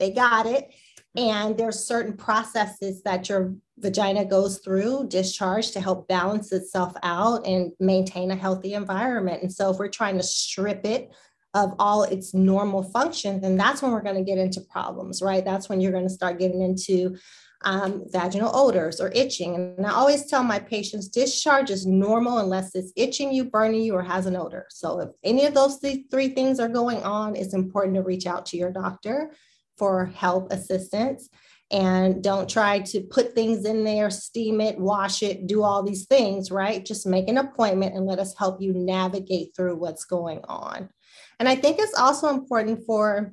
They 0.00 0.10
got 0.10 0.46
it. 0.46 0.72
And 1.16 1.58
there's 1.58 1.84
certain 1.84 2.16
processes 2.16 3.02
that 3.02 3.28
your 3.28 3.54
vagina 3.78 4.24
goes 4.24 4.58
through 4.58 5.08
discharge 5.08 5.72
to 5.72 5.80
help 5.80 6.06
balance 6.06 6.52
itself 6.52 6.94
out 7.02 7.46
and 7.46 7.72
maintain 7.80 8.30
a 8.30 8.36
healthy 8.36 8.74
environment. 8.74 9.42
And 9.42 9.52
so 9.52 9.70
if 9.70 9.78
we're 9.78 9.88
trying 9.88 10.18
to 10.18 10.22
strip 10.22 10.84
it 10.84 11.10
of 11.54 11.74
all 11.80 12.04
its 12.04 12.32
normal 12.32 12.84
function, 12.84 13.40
then 13.40 13.56
that's 13.56 13.82
when 13.82 13.90
we're 13.90 14.02
going 14.02 14.16
to 14.16 14.22
get 14.22 14.38
into 14.38 14.60
problems, 14.60 15.20
right? 15.20 15.44
That's 15.44 15.68
when 15.68 15.80
you're 15.80 15.90
going 15.90 16.06
to 16.06 16.14
start 16.14 16.38
getting 16.38 16.62
into 16.62 17.16
um, 17.62 18.04
vaginal 18.08 18.54
odors 18.54 19.00
or 19.00 19.10
itching. 19.12 19.56
And 19.56 19.84
I 19.84 19.90
always 19.90 20.26
tell 20.26 20.44
my 20.44 20.60
patients 20.60 21.08
discharge 21.08 21.70
is 21.70 21.86
normal 21.86 22.38
unless 22.38 22.74
it's 22.76 22.92
itching 22.94 23.32
you, 23.32 23.44
burning 23.44 23.82
you, 23.82 23.94
or 23.94 24.02
has 24.02 24.26
an 24.26 24.36
odor. 24.36 24.66
So 24.70 25.00
if 25.00 25.10
any 25.24 25.44
of 25.44 25.54
those 25.54 25.78
three 26.10 26.28
things 26.28 26.60
are 26.60 26.68
going 26.68 27.02
on, 27.02 27.34
it's 27.34 27.52
important 27.52 27.96
to 27.96 28.02
reach 28.02 28.26
out 28.26 28.46
to 28.46 28.56
your 28.56 28.70
doctor 28.70 29.32
for 29.80 30.12
help, 30.14 30.52
assistance. 30.52 31.30
And 31.70 32.22
don't 32.22 32.50
try 32.50 32.80
to 32.80 33.00
put 33.00 33.34
things 33.34 33.64
in 33.64 33.82
there, 33.82 34.10
steam 34.10 34.60
it, 34.60 34.78
wash 34.78 35.22
it, 35.22 35.46
do 35.46 35.62
all 35.62 35.82
these 35.82 36.04
things, 36.04 36.50
right? 36.50 36.84
Just 36.84 37.06
make 37.06 37.28
an 37.28 37.38
appointment 37.38 37.94
and 37.94 38.04
let 38.06 38.18
us 38.18 38.36
help 38.36 38.60
you 38.60 38.74
navigate 38.74 39.56
through 39.56 39.76
what's 39.76 40.04
going 40.04 40.40
on. 40.48 40.90
And 41.38 41.48
I 41.48 41.54
think 41.54 41.78
it's 41.78 41.98
also 41.98 42.28
important 42.28 42.84
for 42.84 43.32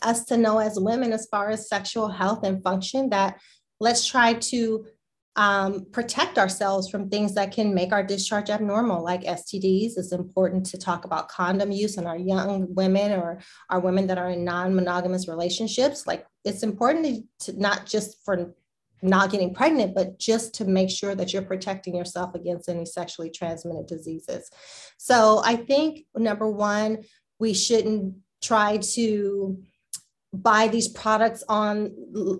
us 0.00 0.24
to 0.26 0.38
know 0.38 0.58
as 0.58 0.80
women, 0.80 1.12
as 1.12 1.28
far 1.30 1.50
as 1.50 1.68
sexual 1.68 2.08
health 2.08 2.44
and 2.44 2.62
function, 2.62 3.10
that 3.10 3.38
let's 3.78 4.06
try 4.06 4.34
to 4.34 4.86
um, 5.36 5.86
protect 5.92 6.36
ourselves 6.36 6.90
from 6.90 7.08
things 7.08 7.34
that 7.34 7.52
can 7.52 7.72
make 7.72 7.92
our 7.92 8.02
discharge 8.02 8.50
abnormal, 8.50 9.04
like 9.04 9.22
STDs. 9.22 9.92
It's 9.96 10.12
important 10.12 10.66
to 10.66 10.78
talk 10.78 11.04
about 11.04 11.28
condom 11.28 11.70
use 11.70 11.96
in 11.96 12.06
our 12.06 12.18
young 12.18 12.74
women 12.74 13.12
or 13.12 13.40
our 13.70 13.78
women 13.78 14.08
that 14.08 14.18
are 14.18 14.30
in 14.30 14.44
non 14.44 14.74
monogamous 14.74 15.28
relationships. 15.28 16.06
Like, 16.06 16.26
it's 16.44 16.62
important 16.62 17.24
to 17.40 17.60
not 17.60 17.86
just 17.86 18.24
for 18.24 18.54
not 19.00 19.30
getting 19.30 19.54
pregnant, 19.54 19.94
but 19.94 20.18
just 20.18 20.54
to 20.54 20.64
make 20.64 20.90
sure 20.90 21.14
that 21.14 21.32
you're 21.32 21.42
protecting 21.42 21.94
yourself 21.94 22.34
against 22.34 22.68
any 22.68 22.84
sexually 22.84 23.30
transmitted 23.30 23.86
diseases. 23.86 24.50
So, 24.96 25.40
I 25.44 25.54
think 25.54 26.00
number 26.16 26.50
one, 26.50 27.04
we 27.38 27.54
shouldn't 27.54 28.16
try 28.42 28.78
to 28.78 29.62
buy 30.32 30.68
these 30.68 30.88
products 30.88 31.42
on 31.48 31.90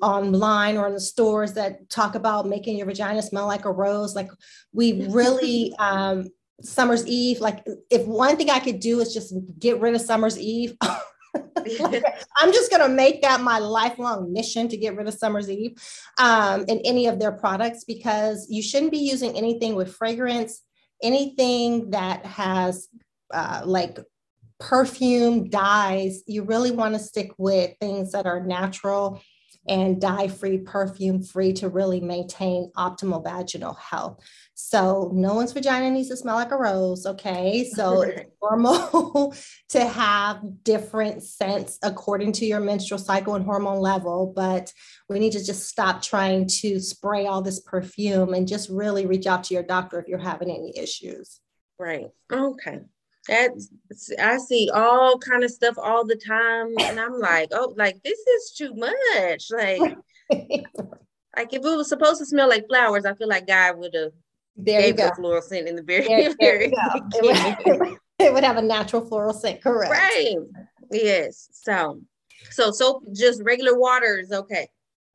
online 0.03 0.77
or 0.77 0.89
in 0.89 0.95
the 0.95 1.01
stores 1.01 1.55
that 1.55 1.89
talk 1.89 2.15
about 2.15 2.47
making 2.47 2.77
your 2.77 2.87
vagina 2.87 3.23
smell 3.23 3.47
like 3.47 3.65
a 3.65 3.73
rose. 3.73 4.15
Like 4.15 4.31
we 4.73 5.07
really 5.09 5.75
um 5.79 6.29
summer's 6.63 7.07
eve 7.07 7.41
like 7.41 7.65
if 7.91 8.05
one 8.07 8.37
thing 8.37 8.51
i 8.51 8.59
could 8.59 8.81
do 8.81 8.99
is 9.01 9.15
just 9.15 9.33
get 9.59 9.81
rid 9.81 9.95
of 9.95 10.01
summer's 10.01 10.39
eve 10.39 10.77
i'm 10.83 12.53
just 12.53 12.71
going 12.71 12.83
to 12.83 12.89
make 12.89 13.23
that 13.23 13.41
my 13.41 13.59
lifelong 13.59 14.33
mission 14.33 14.67
to 14.69 14.77
get 14.77 14.97
rid 14.97 15.07
of 15.07 15.15
summer's 15.15 15.49
eve 15.49 15.73
um, 16.19 16.65
in 16.67 16.81
any 16.85 17.07
of 17.07 17.19
their 17.19 17.33
products 17.33 17.85
because 17.85 18.47
you 18.51 18.63
shouldn't 18.63 18.91
be 18.91 18.99
using 18.99 19.37
anything 19.37 19.77
with 19.77 19.95
fragrance 19.95 20.63
anything 21.03 21.91
that 21.91 22.27
has 22.27 22.89
uh, 23.33 23.63
like 23.65 23.99
perfume, 24.59 25.49
dyes, 25.49 26.23
you 26.27 26.43
really 26.43 26.71
want 26.71 26.95
to 26.95 27.01
stick 27.01 27.33
with 27.39 27.77
things 27.81 28.13
that 28.13 28.27
are 28.27 28.45
natural 28.45 29.21
and 29.69 30.01
dye 30.01 30.29
free, 30.29 30.59
perfume 30.59 31.23
free 31.23 31.53
to 31.53 31.69
really 31.69 32.01
maintain 32.01 32.71
optimal 32.77 33.23
vaginal 33.23 33.75
health. 33.75 34.19
So, 34.55 35.11
no 35.15 35.35
one's 35.35 35.53
vagina 35.53 35.91
needs 35.91 36.09
to 36.09 36.17
smell 36.17 36.37
like 36.37 36.51
a 36.51 36.57
rose. 36.57 37.07
Okay. 37.07 37.69
So, 37.75 38.01
it's 38.03 38.31
normal 38.43 39.35
to 39.69 39.87
have 39.87 40.41
different 40.65 41.23
scents 41.23 41.79
according 41.83 42.33
to 42.33 42.47
your 42.47 42.61
menstrual 42.61 42.99
cycle 42.99 43.35
and 43.35 43.45
hormone 43.45 43.79
level, 43.79 44.33
but 44.35 44.73
we 45.09 45.19
need 45.19 45.33
to 45.33 45.45
just 45.45 45.69
stop 45.69 46.03
trying 46.03 46.47
to 46.61 46.81
spray 46.81 47.27
all 47.27 47.43
this 47.43 47.61
perfume 47.61 48.35
and 48.35 48.49
just 48.49 48.69
really 48.71 49.07
reach 49.07 49.27
out 49.27 49.45
to 49.45 49.55
your 49.55 49.63
doctor 49.63 50.01
if 50.01 50.09
you're 50.09 50.19
having 50.19 50.51
any 50.51 50.77
issues. 50.77 51.41
Right. 51.79 52.09
Okay. 52.33 52.81
That's 53.29 53.71
I 54.19 54.39
see 54.39 54.71
all 54.73 55.19
kind 55.19 55.45
of 55.45 55.51
stuff 55.51 55.77
all 55.79 56.05
the 56.05 56.17
time, 56.17 56.73
and 56.81 56.99
I'm 56.99 57.19
like, 57.19 57.51
oh, 57.53 57.75
like 57.77 58.03
this 58.03 58.19
is 58.19 58.53
too 58.53 58.75
much. 58.75 59.51
Like, 59.51 59.81
like 61.37 61.53
if 61.53 61.63
it 61.65 61.77
was 61.77 61.89
supposed 61.89 62.19
to 62.19 62.27
smell 62.27 62.49
like 62.49 62.67
flowers, 62.69 63.05
I 63.05 63.15
feel 63.15 63.29
like 63.29 63.47
God 63.47 63.79
would 63.79 63.95
have 63.95 64.13
there 64.59 64.87
you 64.87 64.93
go. 64.93 65.09
floral 65.15 65.41
scent 65.41 65.69
in 65.69 65.77
the 65.77 65.83
very, 65.83 66.07
there, 66.09 66.35
very 66.41 66.67
it 66.75 67.79
would, 67.79 67.99
it 68.19 68.33
would 68.33 68.45
have 68.45 68.57
a 68.57 68.63
natural 68.63 69.07
floral 69.07 69.33
scent, 69.33 69.63
correct? 69.63 69.93
Right. 69.93 70.37
Yes. 70.91 71.49
So, 71.53 72.01
so 72.51 72.73
soap, 72.73 73.05
just 73.15 73.43
regular 73.43 73.79
water 73.79 74.19
is 74.19 74.33
okay. 74.33 74.69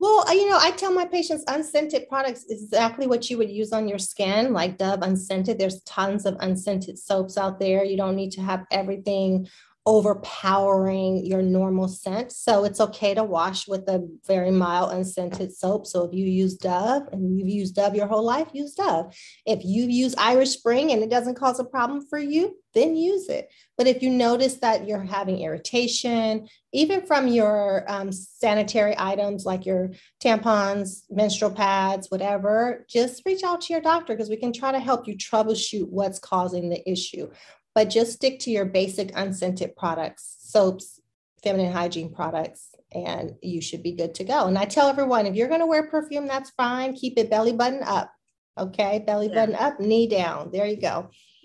Well, 0.04 0.36
you 0.36 0.50
know, 0.50 0.58
I 0.60 0.70
tell 0.72 0.92
my 0.92 1.06
patients 1.06 1.44
unscented 1.48 2.10
products 2.10 2.44
is 2.44 2.64
exactly 2.64 3.06
what 3.06 3.30
you 3.30 3.38
would 3.38 3.48
use 3.48 3.72
on 3.72 3.88
your 3.88 3.98
skin, 3.98 4.52
like 4.52 4.76
Dove 4.76 5.00
unscented. 5.00 5.58
There's 5.58 5.80
tons 5.84 6.26
of 6.26 6.36
unscented 6.40 6.98
soaps 6.98 7.38
out 7.38 7.58
there. 7.58 7.82
You 7.84 7.96
don't 7.96 8.14
need 8.14 8.30
to 8.32 8.42
have 8.42 8.66
everything 8.70 9.48
overpowering 9.86 11.26
your 11.26 11.42
normal 11.42 11.88
scent. 11.88 12.32
So 12.32 12.64
it's 12.64 12.80
okay 12.80 13.12
to 13.14 13.22
wash 13.22 13.68
with 13.68 13.86
a 13.88 14.08
very 14.26 14.50
mild 14.50 14.92
unscented 14.92 15.54
soap. 15.54 15.86
So 15.86 16.04
if 16.04 16.14
you 16.14 16.24
use 16.24 16.54
Dove 16.54 17.02
and 17.12 17.38
you've 17.38 17.48
used 17.48 17.74
Dove 17.74 17.94
your 17.94 18.06
whole 18.06 18.24
life, 18.24 18.48
use 18.54 18.74
Dove. 18.74 19.14
If 19.44 19.60
you 19.62 19.84
use 19.84 20.14
Irish 20.16 20.50
Spring 20.50 20.90
and 20.90 21.02
it 21.02 21.10
doesn't 21.10 21.34
cause 21.34 21.60
a 21.60 21.64
problem 21.64 22.06
for 22.06 22.18
you, 22.18 22.56
then 22.72 22.96
use 22.96 23.28
it. 23.28 23.52
But 23.76 23.86
if 23.86 24.02
you 24.02 24.10
notice 24.10 24.54
that 24.56 24.88
you're 24.88 25.02
having 25.02 25.38
irritation, 25.38 26.48
even 26.72 27.02
from 27.06 27.28
your 27.28 27.84
um, 27.86 28.10
sanitary 28.10 28.94
items 28.96 29.44
like 29.44 29.66
your 29.66 29.90
tampons, 30.22 31.02
menstrual 31.10 31.50
pads, 31.52 32.10
whatever, 32.10 32.84
just 32.88 33.22
reach 33.26 33.44
out 33.44 33.60
to 33.62 33.72
your 33.72 33.82
doctor 33.82 34.14
because 34.14 34.30
we 34.30 34.36
can 34.36 34.52
try 34.52 34.72
to 34.72 34.80
help 34.80 35.06
you 35.06 35.16
troubleshoot 35.16 35.88
what's 35.88 36.18
causing 36.18 36.70
the 36.70 36.90
issue 36.90 37.28
but 37.74 37.90
just 37.90 38.12
stick 38.12 38.38
to 38.40 38.50
your 38.50 38.64
basic 38.64 39.10
unscented 39.14 39.76
products, 39.76 40.36
soaps, 40.40 41.00
feminine 41.42 41.72
hygiene 41.72 42.12
products, 42.12 42.74
and 42.92 43.34
you 43.42 43.60
should 43.60 43.82
be 43.82 43.92
good 43.92 44.14
to 44.14 44.24
go. 44.24 44.46
And 44.46 44.56
I 44.56 44.64
tell 44.64 44.88
everyone 44.88 45.26
if 45.26 45.34
you're 45.34 45.48
going 45.48 45.60
to 45.60 45.66
wear 45.66 45.88
perfume, 45.88 46.26
that's 46.26 46.50
fine. 46.50 46.94
Keep 46.94 47.18
it 47.18 47.30
belly 47.30 47.52
button 47.52 47.82
up. 47.82 48.10
Okay. 48.56 49.02
Belly 49.06 49.28
yeah. 49.28 49.34
button 49.34 49.54
up, 49.56 49.80
knee 49.80 50.06
down. 50.06 50.50
There 50.52 50.66
you 50.66 50.80
go. 50.80 51.10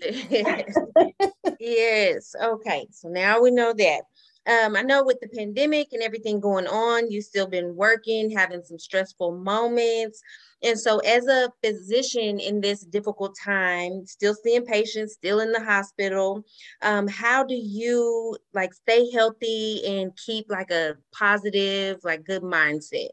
yes. 1.60 2.34
Okay. 2.42 2.86
So 2.92 3.08
now 3.08 3.40
we 3.40 3.50
know 3.50 3.72
that. 3.72 4.02
Um, 4.46 4.74
I 4.74 4.82
know 4.82 5.04
with 5.04 5.20
the 5.20 5.28
pandemic 5.28 5.88
and 5.92 6.02
everything 6.02 6.40
going 6.40 6.66
on, 6.66 7.10
you've 7.10 7.24
still 7.24 7.46
been 7.46 7.76
working, 7.76 8.30
having 8.30 8.62
some 8.62 8.78
stressful 8.78 9.36
moments. 9.38 10.20
And 10.62 10.78
so, 10.78 10.98
as 11.00 11.26
a 11.26 11.50
physician 11.62 12.40
in 12.40 12.60
this 12.60 12.80
difficult 12.80 13.36
time, 13.42 14.06
still 14.06 14.34
seeing 14.34 14.64
patients, 14.64 15.14
still 15.14 15.40
in 15.40 15.52
the 15.52 15.62
hospital, 15.62 16.44
um, 16.82 17.06
how 17.06 17.44
do 17.44 17.54
you 17.54 18.36
like 18.54 18.72
stay 18.72 19.10
healthy 19.10 19.82
and 19.86 20.16
keep 20.16 20.46
like 20.48 20.70
a 20.70 20.96
positive, 21.12 21.98
like 22.02 22.24
good 22.24 22.42
mindset? 22.42 23.08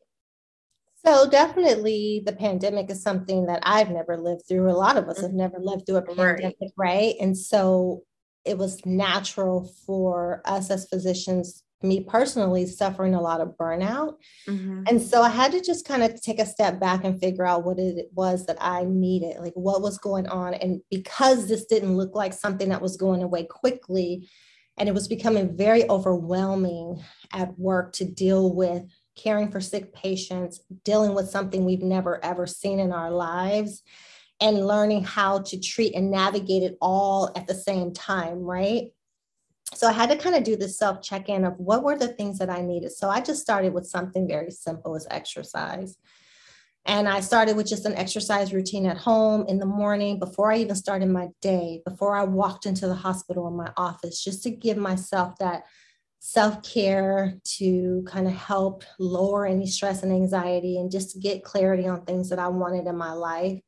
So 1.06 1.30
definitely 1.30 2.22
the 2.26 2.34
pandemic 2.34 2.90
is 2.90 3.02
something 3.02 3.46
that 3.46 3.62
I've 3.64 3.92
never 3.92 4.18
lived 4.18 4.42
through. 4.48 4.70
A 4.70 4.74
lot 4.74 4.98
of 4.98 5.08
us 5.08 5.22
have 5.22 5.32
never 5.32 5.58
lived 5.58 5.86
through 5.86 5.98
a 5.98 6.02
pandemic, 6.02 6.58
right? 6.60 6.72
right? 6.76 7.16
And 7.22 7.38
so 7.38 8.04
it 8.48 8.58
was 8.58 8.86
natural 8.86 9.72
for 9.86 10.42
us 10.46 10.72
as 10.72 10.88
physicians 10.88 11.64
me 11.84 12.04
personally 12.04 12.66
suffering 12.66 13.14
a 13.14 13.22
lot 13.22 13.42
of 13.42 13.56
burnout. 13.56 14.16
Mm-hmm. 14.48 14.84
And 14.88 15.02
so 15.02 15.22
I 15.22 15.30
had 15.30 15.52
to 15.52 15.62
just 15.62 15.88
kind 15.88 16.04
of 16.04 16.20
take 16.22 16.40
a 16.40 16.46
step 16.46 16.80
back 16.80 17.04
and 17.04 17.20
figure 17.20 17.46
out 17.46 17.66
what 17.66 17.78
it 17.78 18.08
was 18.16 18.46
that 18.48 18.58
I 18.60 18.86
needed, 18.86 19.40
like 19.40 19.54
what 19.54 19.82
was 19.82 19.98
going 20.00 20.28
on. 20.28 20.56
And 20.56 20.82
because 20.90 21.48
this 21.48 21.66
didn't 21.66 21.96
look 21.96 22.16
like 22.16 22.34
something 22.34 22.70
that 22.70 22.82
was 22.82 22.98
going 22.98 23.22
away 23.22 23.44
quickly, 23.44 24.28
and 24.78 24.88
it 24.88 24.96
was 24.96 25.08
becoming 25.08 25.56
very 25.56 25.90
overwhelming 25.90 27.04
at 27.34 27.58
work 27.58 27.94
to 27.94 28.06
deal 28.06 28.54
with 28.54 28.84
caring 29.16 29.52
for 29.52 29.60
sick 29.60 29.94
patients, 29.94 30.62
dealing 30.84 31.16
with 31.16 31.30
something 31.30 31.66
we've 31.66 31.82
never 31.82 32.24
ever 32.24 32.46
seen 32.46 32.80
in 32.80 32.92
our 32.92 33.10
lives, 33.12 33.82
and 34.40 34.68
learning 34.68 35.04
how 35.04 35.40
to 35.40 35.60
treat 35.60 35.96
and 35.96 36.12
navigate 36.12 36.64
it 36.64 36.78
all 36.82 37.32
at 37.36 37.48
the 37.48 37.56
same 37.56 37.94
time, 37.94 38.40
right? 38.40 38.92
so 39.74 39.88
I 39.88 39.92
had 39.92 40.10
to 40.10 40.18
kind 40.18 40.36
of 40.36 40.44
do 40.44 40.56
the 40.56 40.70
self 40.70 41.02
check 41.02 41.30
in 41.30 41.44
of 41.44 41.58
what 41.58 41.84
were 41.84 41.98
the 41.98 42.08
things 42.08 42.40
that 42.40 42.50
I 42.50 42.62
needed. 42.62 42.92
So 42.92 43.10
I 43.10 43.22
just 43.22 43.42
started 43.42 43.74
with 43.74 43.86
something 43.86 44.28
very 44.28 44.52
simple 44.52 44.96
as 44.96 45.08
exercise. 45.12 45.98
And 46.86 47.10
I 47.10 47.20
started 47.20 47.58
with 47.58 47.68
just 47.68 47.86
an 47.86 47.96
exercise 47.96 48.54
routine 48.54 48.86
at 48.86 48.98
home 48.98 49.46
in 49.50 49.60
the 49.60 49.66
morning 49.66 50.20
before 50.20 50.54
I 50.54 50.60
even 50.60 50.76
started 50.76 51.10
my 51.10 51.28
day, 51.42 51.82
before 51.86 52.16
I 52.16 52.24
walked 52.24 52.66
into 52.66 52.88
the 52.88 52.96
hospital 52.96 53.44
or 53.44 53.52
my 53.52 53.74
office, 53.76 54.24
just 54.24 54.42
to 54.44 54.52
give 54.52 54.78
myself 54.78 55.38
that 55.40 55.64
self 56.20 56.64
care 56.64 57.38
to 57.58 58.06
kind 58.08 58.26
of 58.26 58.34
help 58.34 58.86
lower 59.00 59.46
any 59.46 59.68
stress 59.68 60.02
and 60.02 60.14
anxiety 60.14 60.78
and 60.78 60.90
just 60.90 61.22
get 61.22 61.44
clarity 61.44 61.88
on 61.88 62.06
things 62.06 62.30
that 62.30 62.40
I 62.40 62.48
wanted 62.48 62.88
in 62.88 62.98
my 62.98 63.12
life. 63.12 63.60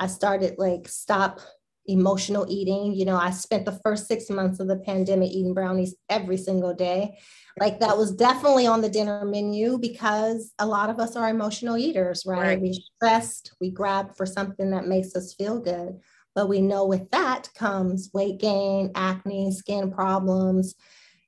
I 0.00 0.06
started 0.08 0.54
like 0.58 0.88
stop 0.88 1.40
emotional 1.86 2.46
eating. 2.48 2.94
You 2.94 3.04
know, 3.04 3.16
I 3.16 3.30
spent 3.30 3.64
the 3.64 3.78
first 3.84 4.06
six 4.08 4.30
months 4.30 4.58
of 4.60 4.68
the 4.68 4.78
pandemic 4.78 5.30
eating 5.30 5.54
brownies 5.54 5.94
every 6.08 6.36
single 6.36 6.74
day. 6.74 7.18
Like 7.58 7.80
that 7.80 7.98
was 7.98 8.12
definitely 8.12 8.66
on 8.66 8.80
the 8.80 8.88
dinner 8.88 9.24
menu 9.24 9.78
because 9.78 10.52
a 10.58 10.66
lot 10.66 10.88
of 10.88 10.98
us 10.98 11.16
are 11.16 11.28
emotional 11.28 11.76
eaters, 11.76 12.24
right? 12.26 12.40
right. 12.40 12.60
We 12.60 12.84
stressed, 12.96 13.52
we 13.60 13.70
grab 13.70 14.16
for 14.16 14.24
something 14.24 14.70
that 14.70 14.86
makes 14.86 15.14
us 15.14 15.34
feel 15.34 15.60
good. 15.60 16.00
But 16.34 16.48
we 16.48 16.60
know 16.60 16.86
with 16.86 17.10
that 17.10 17.50
comes 17.54 18.10
weight 18.14 18.40
gain, 18.40 18.92
acne, 18.94 19.52
skin 19.52 19.90
problems, 19.90 20.76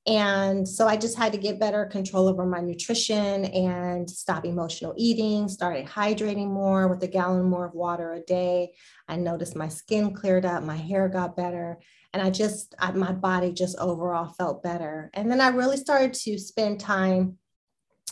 And 0.07 0.69
so 0.69 0.89
I 0.89 0.97
just 0.97 1.17
had 1.17 1.33
to 1.33 1.39
get 1.39 1.61
better 1.61 1.85
control 1.87 2.27
over 2.27 2.45
my 2.45 2.61
nutrition 2.61 3.45
and 3.45 4.11
stop 4.11 4.45
emotional 4.45 4.95
eating, 4.97 5.49
started 5.49 5.87
hydrating 5.87 6.49
more 6.49 6.89
with 6.89 7.03
a 7.05 7.07
gallon 7.07 7.45
more 7.45 7.67
of 7.67 7.75
water 7.75 8.13
a 8.13 8.21
day. 8.21 8.73
I 9.07 9.15
noticed 9.15 9.55
my 9.55 9.69
skin 9.69 10.13
cleared 10.13 10.45
up, 10.45 10.65
my 10.65 10.77
hair 10.77 11.09
got 11.09 11.37
better, 11.37 11.79
and 12.13 12.21
I 12.21 12.31
just, 12.31 12.75
I, 12.81 12.91
my 12.91 13.13
body 13.13 13.53
just 13.53 13.79
overall 13.79 14.35
felt 14.37 14.65
better. 14.65 15.09
And 15.15 15.31
then 15.31 15.41
I 15.41 15.49
really 15.49 15.77
started 15.77 16.15
to 16.15 16.37
spend 16.37 16.81
time 16.81 17.39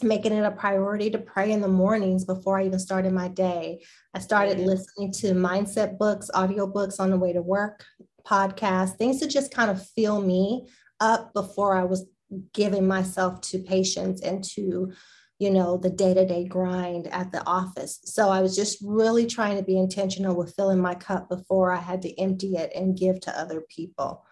making 0.01 0.33
it 0.33 0.45
a 0.45 0.51
priority 0.53 1.11
to 1.11 1.19
pray 1.19 1.51
in 1.51 1.61
the 1.61 1.69
mornings 1.69 2.25
before 2.25 2.59
I 2.59 2.67
even 2.67 2.79
started 2.79 3.13
my 3.13 3.29
day. 3.29 3.85
I 4.15 4.21
started 4.21 4.59
mm-hmm. 4.59 4.67
listening 4.67 5.13
to 5.15 5.33
mindset 5.33 5.99
books, 5.99 6.31
audio 6.33 6.69
books 6.69 7.01
on 7.01 7.11
the 7.11 7.19
way 7.19 7.33
to 7.33 7.43
work, 7.43 7.85
podcasts, 8.25 8.97
things 8.97 9.19
to 9.21 9.27
just 9.27 9.53
kind 9.53 9.71
of 9.71 9.85
fill 9.97 10.23
me 10.23 10.69
up 11.01 11.33
before 11.33 11.77
I 11.77 11.85
was 11.85 12.07
giving 12.53 12.87
myself 12.87 13.41
to 13.41 13.59
patients 13.59 14.21
and 14.23 14.45
to 14.45 14.93
you 15.39 15.51
know 15.51 15.79
the 15.79 15.91
day-to-day 15.91 16.45
grind 16.45 17.07
at 17.09 17.33
the 17.33 17.45
office. 17.47 18.01
So 18.05 18.29
i 18.29 18.41
was 18.41 18.55
just 18.55 18.79
really 18.85 19.27
trying 19.27 19.57
to 19.57 19.65
be 19.65 19.79
intentional 19.79 20.37
with 20.37 20.55
filling 20.55 20.81
my 20.81 20.95
cup 20.95 21.29
before 21.29 21.73
i 21.73 21.81
had 21.81 22.03
to 22.03 22.21
empty 22.21 22.57
it 22.57 22.71
and 22.75 22.97
give 22.97 23.21
to 23.21 23.39
other 23.39 23.63
people. 23.63 24.25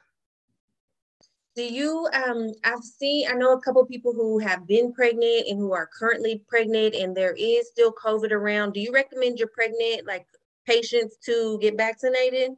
Do 1.56 1.64
you 1.64 2.08
um 2.12 2.52
i've 2.62 2.84
seen 2.84 3.26
i 3.28 3.32
know 3.32 3.54
a 3.54 3.60
couple 3.60 3.84
people 3.87 4.12
who 4.12 4.38
have 4.38 4.66
been 4.66 4.92
pregnant 4.92 5.48
and 5.48 5.58
who 5.58 5.72
are 5.72 5.88
currently 5.98 6.44
pregnant 6.46 6.94
and 6.94 7.16
there 7.16 7.34
is 7.37 7.68
still 7.68 7.92
covid 7.92 8.30
around. 8.30 8.75
Do 8.75 8.80
you 8.80 8.92
recommend 8.92 9.38
your 9.38 9.48
pregnant 9.48 10.06
like 10.06 10.26
patients 10.66 11.16
to 11.25 11.58
get 11.60 11.76
vaccinated? 11.76 12.52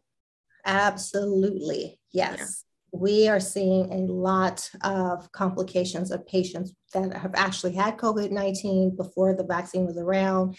Absolutely. 0.66 1.98
Yes 2.12 2.64
we 2.92 3.28
are 3.28 3.40
seeing 3.40 3.92
a 3.92 4.12
lot 4.12 4.70
of 4.82 5.30
complications 5.32 6.10
of 6.10 6.26
patients 6.26 6.72
that 6.92 7.16
have 7.16 7.34
actually 7.34 7.74
had 7.74 7.98
COVID 7.98 8.30
19 8.30 8.96
before 8.96 9.34
the 9.34 9.44
vaccine 9.44 9.86
was 9.86 9.96
around. 9.96 10.56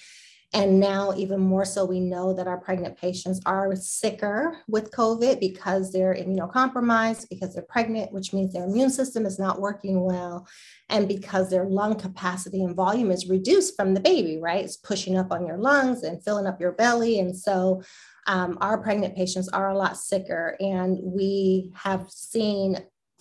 And 0.53 0.81
now, 0.81 1.13
even 1.15 1.39
more 1.39 1.63
so, 1.63 1.85
we 1.85 2.01
know 2.01 2.33
that 2.33 2.47
our 2.47 2.57
pregnant 2.57 2.97
patients 2.97 3.39
are 3.45 3.73
sicker 3.73 4.57
with 4.67 4.91
COVID 4.91 5.39
because 5.39 5.93
they're 5.93 6.13
immunocompromised, 6.13 7.29
because 7.29 7.53
they're 7.53 7.63
pregnant, 7.63 8.11
which 8.11 8.33
means 8.33 8.51
their 8.51 8.65
immune 8.65 8.89
system 8.89 9.25
is 9.25 9.39
not 9.39 9.61
working 9.61 10.03
well, 10.03 10.45
and 10.89 11.07
because 11.07 11.49
their 11.49 11.63
lung 11.63 11.95
capacity 11.95 12.65
and 12.65 12.75
volume 12.75 13.11
is 13.11 13.29
reduced 13.29 13.77
from 13.77 13.93
the 13.93 14.01
baby, 14.01 14.39
right? 14.41 14.65
It's 14.65 14.75
pushing 14.75 15.17
up 15.17 15.31
on 15.31 15.47
your 15.47 15.57
lungs 15.57 16.03
and 16.03 16.21
filling 16.21 16.47
up 16.47 16.59
your 16.59 16.73
belly. 16.73 17.19
And 17.19 17.37
so, 17.37 17.81
um, 18.27 18.57
our 18.61 18.77
pregnant 18.77 19.15
patients 19.15 19.49
are 19.49 19.69
a 19.69 19.77
lot 19.77 19.97
sicker. 19.97 20.55
And 20.59 20.97
we 21.01 21.71
have 21.75 22.09
seen 22.09 22.77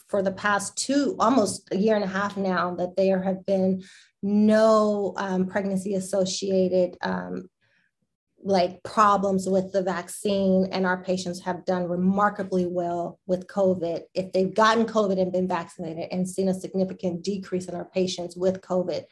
for 0.09 0.23
the 0.23 0.33
past 0.33 0.77
two, 0.77 1.17
almost 1.19 1.69
a 1.73 1.77
year 1.77 1.95
and 1.95 2.05
a 2.05 2.09
half 2.09 2.37
now, 2.37 2.75
that 2.75 2.97
there 2.97 3.23
have 3.23 3.47
been 3.47 3.83
no 4.23 5.15
um, 5.17 5.47
pregnancy 5.47 5.95
associated 5.95 6.97
um, 7.03 7.49
like 8.43 8.83
problems 8.83 9.49
with 9.49 9.71
the 9.73 9.83
vaccine 9.83 10.67
and 10.73 10.87
our 10.87 11.03
patients 11.05 11.41
have 11.41 11.65
done 11.67 11.87
remarkably 11.87 12.65
well 12.65 13.19
with 13.27 13.47
covid 13.47 14.01
if 14.15 14.33
they've 14.33 14.55
gotten 14.55 14.87
covid 14.87 15.21
and 15.21 15.31
been 15.31 15.47
vaccinated 15.47 16.07
and 16.11 16.29
seen 16.29 16.49
a 16.49 16.55
significant 16.55 17.23
decrease 17.23 17.67
in 17.67 17.75
our 17.75 17.85
patients 17.85 18.37
with 18.37 18.63
covid 18.63 19.05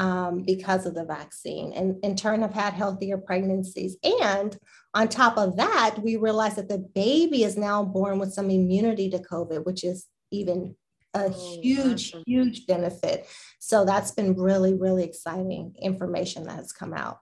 um, 0.00 0.42
because 0.46 0.86
of 0.86 0.94
the 0.94 1.04
vaccine 1.04 1.74
and 1.74 2.02
in 2.02 2.16
turn 2.16 2.40
have 2.40 2.54
had 2.54 2.72
healthier 2.72 3.18
pregnancies. 3.18 3.98
And 4.02 4.58
on 4.94 5.08
top 5.08 5.36
of 5.36 5.58
that, 5.58 5.96
we 6.02 6.16
realized 6.16 6.56
that 6.56 6.70
the 6.70 6.78
baby 6.78 7.44
is 7.44 7.58
now 7.58 7.84
born 7.84 8.18
with 8.18 8.32
some 8.32 8.50
immunity 8.50 9.10
to 9.10 9.18
COVID, 9.18 9.66
which 9.66 9.84
is 9.84 10.06
even 10.30 10.74
a 11.12 11.24
oh, 11.26 11.60
huge, 11.60 12.12
awesome. 12.12 12.22
huge 12.26 12.66
benefit. 12.66 13.26
So 13.58 13.84
that's 13.84 14.10
been 14.12 14.34
really, 14.34 14.72
really 14.72 15.04
exciting 15.04 15.74
information 15.78 16.44
that 16.44 16.56
has 16.56 16.72
come 16.72 16.94
out. 16.94 17.18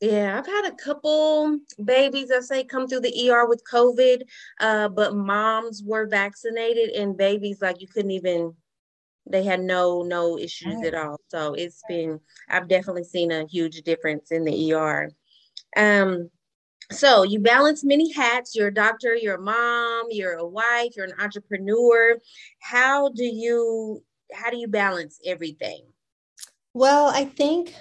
Yeah, 0.00 0.38
I've 0.38 0.46
had 0.46 0.72
a 0.72 0.76
couple 0.76 1.58
babies 1.84 2.30
I 2.30 2.40
say 2.40 2.64
come 2.64 2.88
through 2.88 3.00
the 3.00 3.30
ER 3.30 3.46
with 3.46 3.62
COVID, 3.70 4.22
uh, 4.60 4.88
but 4.88 5.14
moms 5.14 5.82
were 5.84 6.06
vaccinated 6.06 6.90
and 6.90 7.16
babies 7.16 7.60
like 7.60 7.82
you 7.82 7.88
couldn't 7.88 8.10
even 8.10 8.54
they 9.28 9.42
had 9.42 9.60
no 9.60 10.02
no 10.02 10.38
issues 10.38 10.82
at 10.84 10.94
all. 10.94 11.20
So 11.28 11.54
it's 11.54 11.82
been 11.88 12.20
i've 12.48 12.68
definitely 12.68 13.04
seen 13.04 13.32
a 13.32 13.46
huge 13.46 13.82
difference 13.82 14.30
in 14.30 14.44
the 14.44 14.72
er 14.72 15.10
um 15.76 16.30
so 16.92 17.24
you 17.24 17.40
balance 17.40 17.82
many 17.82 18.12
hats 18.12 18.54
you're 18.54 18.68
a 18.68 18.74
doctor 18.74 19.14
you're 19.16 19.36
a 19.36 19.40
mom 19.40 20.06
you're 20.10 20.34
a 20.34 20.46
wife 20.46 20.92
you're 20.96 21.06
an 21.06 21.20
entrepreneur. 21.20 22.16
How 22.60 23.08
do 23.08 23.24
you 23.24 24.02
how 24.32 24.50
do 24.50 24.56
you 24.56 24.68
balance 24.68 25.18
everything? 25.24 25.82
Well 26.74 27.06
i 27.06 27.24
think 27.24 27.74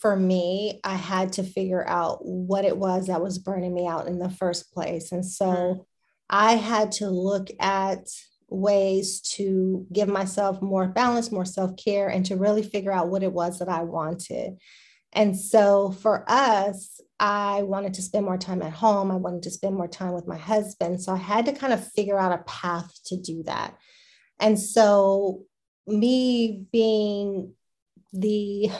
for 0.00 0.16
me 0.16 0.80
i 0.82 0.96
had 0.96 1.32
to 1.34 1.44
figure 1.44 1.86
out 1.86 2.18
what 2.26 2.64
it 2.64 2.76
was 2.76 3.06
that 3.06 3.22
was 3.22 3.38
burning 3.38 3.72
me 3.72 3.86
out 3.86 4.08
in 4.08 4.18
the 4.18 4.30
first 4.30 4.72
place. 4.72 5.12
And 5.12 5.24
so 5.24 5.46
mm-hmm. 5.46 5.80
i 6.28 6.54
had 6.54 6.92
to 6.92 7.08
look 7.08 7.48
at 7.60 8.08
ways 8.52 9.20
to 9.20 9.86
give 9.92 10.08
myself 10.08 10.60
more 10.60 10.88
balance, 10.88 11.32
more 11.32 11.44
self 11.44 11.76
care, 11.76 12.08
and 12.08 12.24
to 12.26 12.36
really 12.36 12.62
figure 12.62 12.92
out 12.92 13.08
what 13.08 13.22
it 13.22 13.32
was 13.32 13.58
that 13.58 13.68
I 13.68 13.82
wanted. 13.82 14.58
And 15.12 15.38
so 15.38 15.90
for 15.90 16.24
us, 16.28 17.00
I 17.20 17.62
wanted 17.62 17.94
to 17.94 18.02
spend 18.02 18.24
more 18.24 18.38
time 18.38 18.62
at 18.62 18.72
home. 18.72 19.10
I 19.10 19.16
wanted 19.16 19.42
to 19.44 19.50
spend 19.50 19.76
more 19.76 19.88
time 19.88 20.12
with 20.12 20.26
my 20.26 20.38
husband. 20.38 21.02
So 21.02 21.12
I 21.12 21.18
had 21.18 21.46
to 21.46 21.52
kind 21.52 21.72
of 21.72 21.92
figure 21.92 22.18
out 22.18 22.32
a 22.32 22.42
path 22.44 22.90
to 23.06 23.16
do 23.16 23.42
that. 23.44 23.76
And 24.40 24.58
so, 24.58 25.42
me 25.86 26.64
being 26.72 27.52
the 28.12 28.70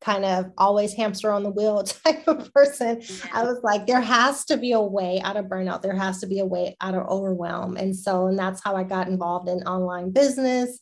kind 0.00 0.24
of 0.24 0.52
always 0.56 0.94
hamster 0.94 1.30
on 1.30 1.42
the 1.42 1.50
wheel 1.50 1.82
type 1.84 2.26
of 2.26 2.52
person. 2.52 3.02
I 3.32 3.44
was 3.44 3.60
like, 3.62 3.86
there 3.86 4.00
has 4.00 4.44
to 4.46 4.56
be 4.56 4.72
a 4.72 4.80
way 4.80 5.20
out 5.22 5.36
of 5.36 5.46
burnout. 5.46 5.82
There 5.82 5.96
has 5.96 6.20
to 6.20 6.26
be 6.26 6.38
a 6.38 6.46
way 6.46 6.76
out 6.80 6.94
of 6.94 7.06
overwhelm. 7.08 7.76
And 7.76 7.94
so, 7.94 8.26
and 8.26 8.38
that's 8.38 8.62
how 8.62 8.76
I 8.76 8.84
got 8.84 9.08
involved 9.08 9.48
in 9.48 9.58
online 9.62 10.10
business 10.10 10.78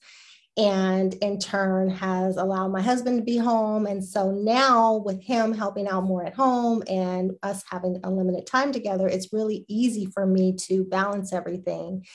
and 0.57 1.13
in 1.15 1.39
turn 1.39 1.91
has 1.91 2.39
allowed 2.39 2.69
my 2.69 2.81
husband 2.81 3.19
to 3.19 3.25
be 3.25 3.37
home. 3.37 3.87
And 3.87 4.03
so 4.03 4.31
now 4.31 5.03
with 5.05 5.23
him 5.23 5.53
helping 5.53 5.87
out 5.87 6.05
more 6.05 6.25
at 6.25 6.35
home 6.35 6.83
and 6.89 7.33
us 7.43 7.63
having 7.71 8.01
unlimited 8.03 8.47
time 8.47 8.73
together, 8.73 9.07
it's 9.07 9.35
really 9.35 9.67
easy 9.69 10.07
for 10.07 10.27
me 10.27 10.55
to 10.69 10.85
balance 10.85 11.33
everything. 11.35 12.07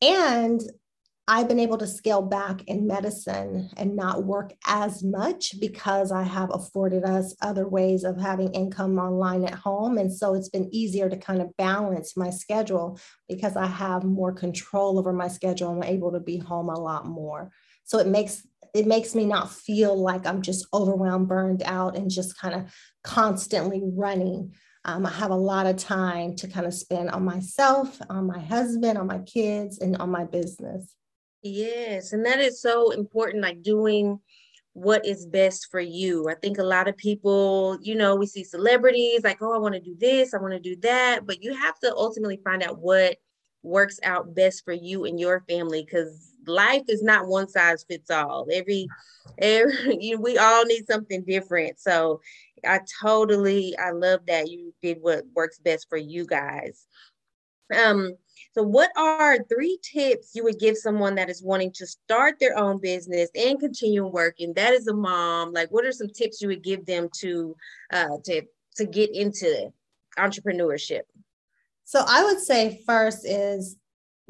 And 0.00 0.60
I've 1.28 1.46
been 1.46 1.60
able 1.60 1.78
to 1.78 1.86
scale 1.86 2.20
back 2.20 2.64
in 2.64 2.86
medicine 2.86 3.70
and 3.76 3.94
not 3.94 4.24
work 4.24 4.54
as 4.66 5.04
much 5.04 5.54
because 5.60 6.10
I 6.10 6.24
have 6.24 6.50
afforded 6.52 7.04
us 7.04 7.36
other 7.40 7.68
ways 7.68 8.02
of 8.02 8.20
having 8.20 8.52
income 8.52 8.98
online 8.98 9.44
at 9.44 9.54
home. 9.54 9.98
And 9.98 10.12
so 10.12 10.34
it's 10.34 10.48
been 10.48 10.68
easier 10.74 11.08
to 11.08 11.16
kind 11.16 11.40
of 11.40 11.56
balance 11.56 12.16
my 12.16 12.30
schedule 12.30 12.98
because 13.28 13.56
I 13.56 13.66
have 13.66 14.02
more 14.02 14.32
control 14.32 14.98
over 14.98 15.12
my 15.12 15.28
schedule. 15.28 15.70
I'm 15.70 15.84
able 15.84 16.10
to 16.10 16.20
be 16.20 16.38
home 16.38 16.68
a 16.68 16.78
lot 16.78 17.06
more. 17.06 17.52
So 17.84 17.98
it 17.98 18.08
makes 18.08 18.44
it 18.74 18.86
makes 18.86 19.14
me 19.14 19.26
not 19.26 19.52
feel 19.52 19.94
like 19.94 20.26
I'm 20.26 20.40
just 20.40 20.66
overwhelmed, 20.72 21.28
burned 21.28 21.62
out, 21.62 21.94
and 21.94 22.10
just 22.10 22.38
kind 22.38 22.54
of 22.54 22.74
constantly 23.04 23.82
running. 23.84 24.54
Um, 24.84 25.04
I 25.04 25.10
have 25.10 25.30
a 25.30 25.36
lot 25.36 25.66
of 25.66 25.76
time 25.76 26.34
to 26.36 26.48
kind 26.48 26.66
of 26.66 26.72
spend 26.72 27.10
on 27.10 27.22
myself, 27.22 28.00
on 28.08 28.26
my 28.26 28.40
husband, 28.40 28.96
on 28.96 29.06
my 29.06 29.18
kids, 29.18 29.78
and 29.78 29.96
on 29.98 30.10
my 30.10 30.24
business. 30.24 30.94
Yes, 31.42 32.12
and 32.12 32.24
that 32.24 32.38
is 32.40 32.60
so 32.60 32.90
important, 32.92 33.42
like 33.42 33.62
doing 33.62 34.20
what 34.74 35.04
is 35.04 35.26
best 35.26 35.68
for 35.70 35.80
you. 35.80 36.28
I 36.28 36.34
think 36.34 36.58
a 36.58 36.62
lot 36.62 36.88
of 36.88 36.96
people, 36.96 37.78
you 37.82 37.94
know, 37.94 38.14
we 38.16 38.26
see 38.26 38.44
celebrities 38.44 39.22
like, 39.24 39.42
oh, 39.42 39.54
I 39.54 39.58
want 39.58 39.74
to 39.74 39.80
do 39.80 39.96
this, 39.98 40.34
I 40.34 40.38
want 40.38 40.54
to 40.54 40.60
do 40.60 40.76
that, 40.82 41.26
but 41.26 41.42
you 41.42 41.54
have 41.54 41.78
to 41.80 41.94
ultimately 41.94 42.40
find 42.44 42.62
out 42.62 42.78
what 42.78 43.16
works 43.62 43.98
out 44.04 44.34
best 44.34 44.64
for 44.64 44.72
you 44.72 45.04
and 45.04 45.20
your 45.20 45.44
family 45.48 45.84
because 45.84 46.32
life 46.46 46.82
is 46.88 47.02
not 47.02 47.26
one 47.28 47.48
size 47.48 47.84
fits 47.88 48.10
all. 48.10 48.46
Every, 48.52 48.88
every 49.38 49.98
you, 50.00 50.20
we 50.20 50.38
all 50.38 50.64
need 50.64 50.86
something 50.86 51.24
different. 51.24 51.78
So 51.80 52.20
I 52.64 52.80
totally, 53.02 53.76
I 53.78 53.90
love 53.90 54.20
that 54.28 54.48
you 54.48 54.72
did 54.80 54.98
what 55.00 55.24
works 55.34 55.58
best 55.58 55.88
for 55.88 55.98
you 55.98 56.24
guys. 56.24 56.86
Um, 57.74 58.16
so, 58.54 58.62
what 58.62 58.90
are 58.96 59.38
three 59.44 59.78
tips 59.82 60.32
you 60.34 60.44
would 60.44 60.58
give 60.58 60.76
someone 60.76 61.14
that 61.14 61.30
is 61.30 61.42
wanting 61.42 61.72
to 61.72 61.86
start 61.86 62.38
their 62.38 62.56
own 62.58 62.78
business 62.78 63.30
and 63.34 63.58
continue 63.58 64.06
working? 64.06 64.52
That 64.52 64.74
is 64.74 64.86
a 64.88 64.94
mom. 64.94 65.52
Like, 65.52 65.70
what 65.70 65.86
are 65.86 65.92
some 65.92 66.10
tips 66.10 66.42
you 66.42 66.48
would 66.48 66.62
give 66.62 66.84
them 66.84 67.08
to 67.20 67.56
uh, 67.92 68.18
to 68.24 68.42
to 68.76 68.84
get 68.84 69.14
into 69.14 69.72
entrepreneurship? 70.18 71.02
So, 71.84 72.04
I 72.06 72.24
would 72.24 72.40
say 72.40 72.82
first 72.86 73.26
is 73.26 73.76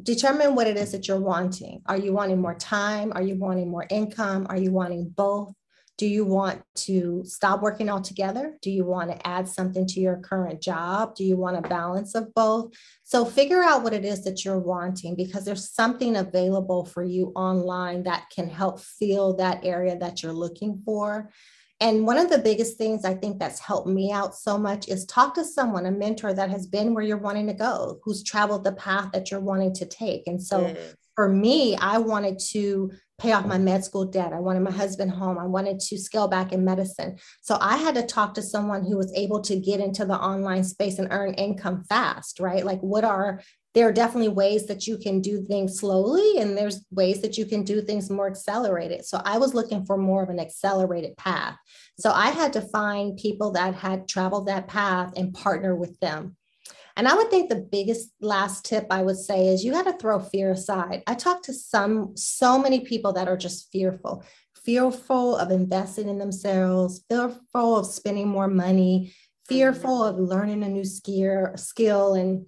determine 0.01 0.55
what 0.55 0.69
it 0.69 0.77
is 0.77 0.93
that 0.93 1.09
you're 1.09 1.21
wanting. 1.21 1.83
Are 1.87 1.99
you 1.99 2.13
wanting 2.13 2.41
more 2.41 2.55
time? 2.55 3.13
Are 3.17 3.23
you 3.23 3.35
wanting 3.35 3.69
more 3.69 3.87
income? 3.91 4.47
Are 4.49 4.57
you 4.57 4.71
wanting 4.71 5.09
both? 5.09 5.53
Do 5.99 6.07
you 6.07 6.25
want 6.25 6.63
to 6.75 7.23
stop 7.25 7.63
working 7.63 7.89
altogether? 7.89 8.57
Do 8.63 8.71
you 8.71 8.85
want 8.85 9.11
to 9.11 9.27
add 9.27 9.47
something 9.47 9.87
to 9.89 10.01
your 10.01 10.17
current 10.17 10.61
job? 10.61 11.15
Do 11.15 11.25
you 11.25 11.37
want 11.37 11.59
a 11.59 11.69
balance 11.69 12.15
of 12.15 12.35
both? 12.35 12.73
So 13.05 13.25
figure 13.25 13.63
out 13.63 13.83
what 13.83 13.93
it 13.93 14.05
is 14.05 14.25
that 14.25 14.45
you're 14.45 14.59
wanting 14.59 15.15
because 15.15 15.45
there's 15.45 15.71
something 15.71 16.17
available 16.17 16.85
for 16.85 17.05
you 17.05 17.33
online 17.37 18.03
that 18.05 18.25
can 18.35 18.49
help 18.49 18.81
fill 18.81 19.35
that 19.37 19.65
area 19.65 19.97
that 19.99 20.23
you're 20.23 20.33
looking 20.33 20.83
for. 20.85 21.31
And 21.83 22.07
one 22.07 22.17
of 22.17 22.31
the 22.31 22.39
biggest 22.39 22.79
things 22.79 23.05
I 23.05 23.15
think 23.15 23.41
that's 23.41 23.59
helped 23.59 23.89
me 23.89 24.13
out 24.13 24.37
so 24.37 24.57
much 24.57 24.87
is 24.87 25.05
talk 25.05 25.35
to 25.35 25.45
someone, 25.45 25.87
a 25.87 25.91
mentor 25.91 26.33
that 26.33 26.49
has 26.49 26.65
been 26.65 26.95
where 26.95 27.03
you're 27.03 27.17
wanting 27.17 27.49
to 27.49 27.55
go, 27.55 27.99
who's 28.05 28.23
traveled 28.23 28.63
the 28.63 28.71
path 28.71 29.11
that 29.13 29.33
you're 29.33 29.41
wanting 29.41 29.75
to 29.75 29.87
take. 29.87 30.29
And 30.29 30.41
so 30.41 30.69
yes. 30.69 30.95
for 31.17 31.29
me, 31.29 31.75
I 31.75 31.99
wanted 31.99 32.39
to 32.51 32.93
pay 33.23 33.33
off 33.33 33.47
my 33.47 33.57
med 33.59 33.85
school 33.85 34.05
debt. 34.05 34.33
I 34.33 34.41
wanted 34.41 34.61
my 34.61 34.73
husband 34.73 35.13
home. 35.13 35.39
I 35.39 35.47
wanted 35.47 35.79
to 35.79 35.99
scale 35.99 36.27
back 36.27 36.53
in 36.53 36.65
medicine. 36.65 37.17
So 37.41 37.57
I 37.61 37.77
had 37.77 37.95
to 37.95 38.03
talk 38.03 38.35
to 38.35 38.43
someone 38.43 38.85
who 38.85 38.97
was 38.97 39.13
able 39.15 39.41
to 39.43 39.57
get 39.57 39.79
into 39.79 40.05
the 40.05 40.19
online 40.19 40.65
space 40.65 40.99
and 40.99 41.09
earn 41.13 41.35
income 41.35 41.85
fast, 41.85 42.41
right? 42.41 42.67
Like, 42.67 42.81
what 42.81 43.05
are 43.05 43.41
there 43.75 43.89
are 43.89 43.93
definitely 43.93 44.29
ways 44.29 44.67
that 44.67 44.87
you 44.87 44.99
can 44.99 45.23
do 45.23 45.43
things 45.47 45.79
slowly 45.79 46.39
and 46.39 46.59
there's 46.59 46.85
ways 46.91 47.23
that 47.23 47.39
you 47.39 47.47
can 47.47 47.63
do 47.63 47.81
things 47.81 48.11
more 48.11 48.27
accelerated 48.27 49.03
so 49.03 49.23
i 49.25 49.39
was 49.39 49.55
looking 49.55 49.87
for 49.87 49.97
more 49.97 50.23
of 50.23 50.29
an 50.29 50.39
accelerated 50.39 51.17
path 51.17 51.57
so 51.99 52.11
i 52.13 52.29
had 52.29 52.53
to 52.53 52.61
find 52.61 53.17
people 53.17 53.51
that 53.51 53.75
had 53.75 54.07
traveled 54.07 54.47
that 54.47 54.69
path 54.69 55.11
and 55.17 55.33
partner 55.33 55.75
with 55.75 55.99
them 56.01 56.37
and 56.97 57.09
i 57.09 57.15
would 57.15 57.31
think 57.31 57.49
the 57.49 57.69
biggest 57.71 58.11
last 58.21 58.65
tip 58.65 58.87
i 58.91 59.03
would 59.03 59.19
say 59.19 59.49
is 59.49 59.65
you 59.65 59.73
got 59.73 59.85
to 59.85 59.97
throw 59.99 60.19
fear 60.19 60.53
aside. 60.53 61.03
I 61.07 61.15
talk 61.15 61.43
to 61.45 61.53
some 61.53 62.17
so 62.17 62.59
many 62.59 62.81
people 62.81 63.13
that 63.15 63.29
are 63.29 63.37
just 63.37 63.71
fearful 63.73 64.25
fearful 64.65 65.37
of 65.37 65.51
investing 65.51 66.09
in 66.09 66.19
themselves 66.19 67.05
fearful 67.09 67.79
of 67.79 67.87
spending 67.87 68.29
more 68.29 68.49
money 68.49 69.13
fearful 69.53 70.01
mm-hmm. 70.01 70.23
of 70.23 70.29
learning 70.29 70.63
a 70.63 70.69
new 70.69 70.85
skill 70.85 71.49
skill. 71.57 72.15
And 72.15 72.47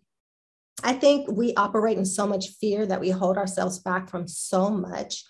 I 0.83 0.92
think 0.92 1.30
we 1.30 1.54
operate 1.54 1.98
in 1.98 2.04
so 2.04 2.26
much 2.26 2.50
fear 2.61 2.87
that 2.87 3.00
we 3.00 3.11
hold 3.11 3.37
ourselves 3.37 3.78
back 3.78 4.09
from 4.09 4.26
so 4.26 4.70
much. 4.70 5.24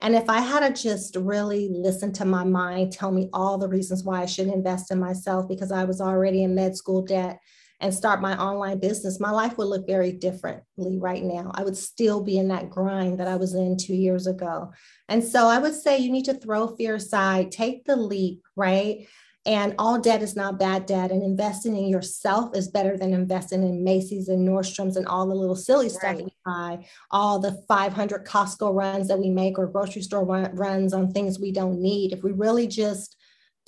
And 0.00 0.14
if 0.14 0.28
I 0.28 0.40
had 0.40 0.60
to 0.60 0.82
just 0.82 1.16
really 1.16 1.68
listen 1.72 2.12
to 2.14 2.24
my 2.24 2.44
mind, 2.44 2.92
tell 2.92 3.10
me 3.10 3.28
all 3.32 3.58
the 3.58 3.68
reasons 3.68 4.04
why 4.04 4.22
I 4.22 4.26
should 4.26 4.46
invest 4.46 4.92
in 4.92 5.00
myself 5.00 5.48
because 5.48 5.72
I 5.72 5.84
was 5.84 6.00
already 6.00 6.44
in 6.44 6.54
med 6.54 6.76
school 6.76 7.02
debt 7.02 7.40
and 7.80 7.94
start 7.94 8.20
my 8.20 8.36
online 8.36 8.78
business, 8.78 9.20
my 9.20 9.30
life 9.30 9.56
would 9.56 9.68
look 9.68 9.86
very 9.86 10.12
differently 10.12 10.98
right 10.98 11.22
now. 11.22 11.52
I 11.54 11.62
would 11.62 11.76
still 11.76 12.22
be 12.22 12.38
in 12.38 12.48
that 12.48 12.70
grind 12.70 13.20
that 13.20 13.28
I 13.28 13.36
was 13.36 13.54
in 13.54 13.76
two 13.76 13.94
years 13.94 14.26
ago. 14.26 14.72
And 15.08 15.22
so 15.22 15.46
I 15.46 15.58
would 15.58 15.74
say 15.74 15.98
you 15.98 16.10
need 16.10 16.24
to 16.24 16.34
throw 16.34 16.68
fear 16.68 16.96
aside, 16.96 17.52
take 17.52 17.84
the 17.84 17.96
leap, 17.96 18.42
right? 18.56 19.06
And 19.46 19.76
all 19.78 19.98
debt 19.98 20.22
is 20.22 20.34
not 20.34 20.58
bad 20.58 20.86
debt. 20.86 21.12
And 21.12 21.22
investing 21.22 21.76
in 21.76 21.88
yourself 21.88 22.54
is 22.56 22.68
better 22.68 22.98
than 22.98 23.14
investing 23.14 23.62
in 23.62 23.84
Macy's 23.84 24.28
and 24.28 24.46
Nordstrom's 24.46 24.96
and 24.96 25.06
all 25.06 25.26
the 25.26 25.34
little 25.34 25.56
silly 25.56 25.88
stuff 25.88 26.16
we 26.16 26.34
buy, 26.44 26.84
all 27.12 27.38
the 27.38 27.62
500 27.68 28.26
Costco 28.26 28.74
runs 28.74 29.08
that 29.08 29.18
we 29.18 29.30
make 29.30 29.56
or 29.58 29.68
grocery 29.68 30.02
store 30.02 30.24
runs 30.24 30.92
on 30.92 31.12
things 31.12 31.38
we 31.38 31.52
don't 31.52 31.80
need. 31.80 32.12
If 32.12 32.22
we 32.22 32.32
really 32.32 32.66
just 32.66 33.16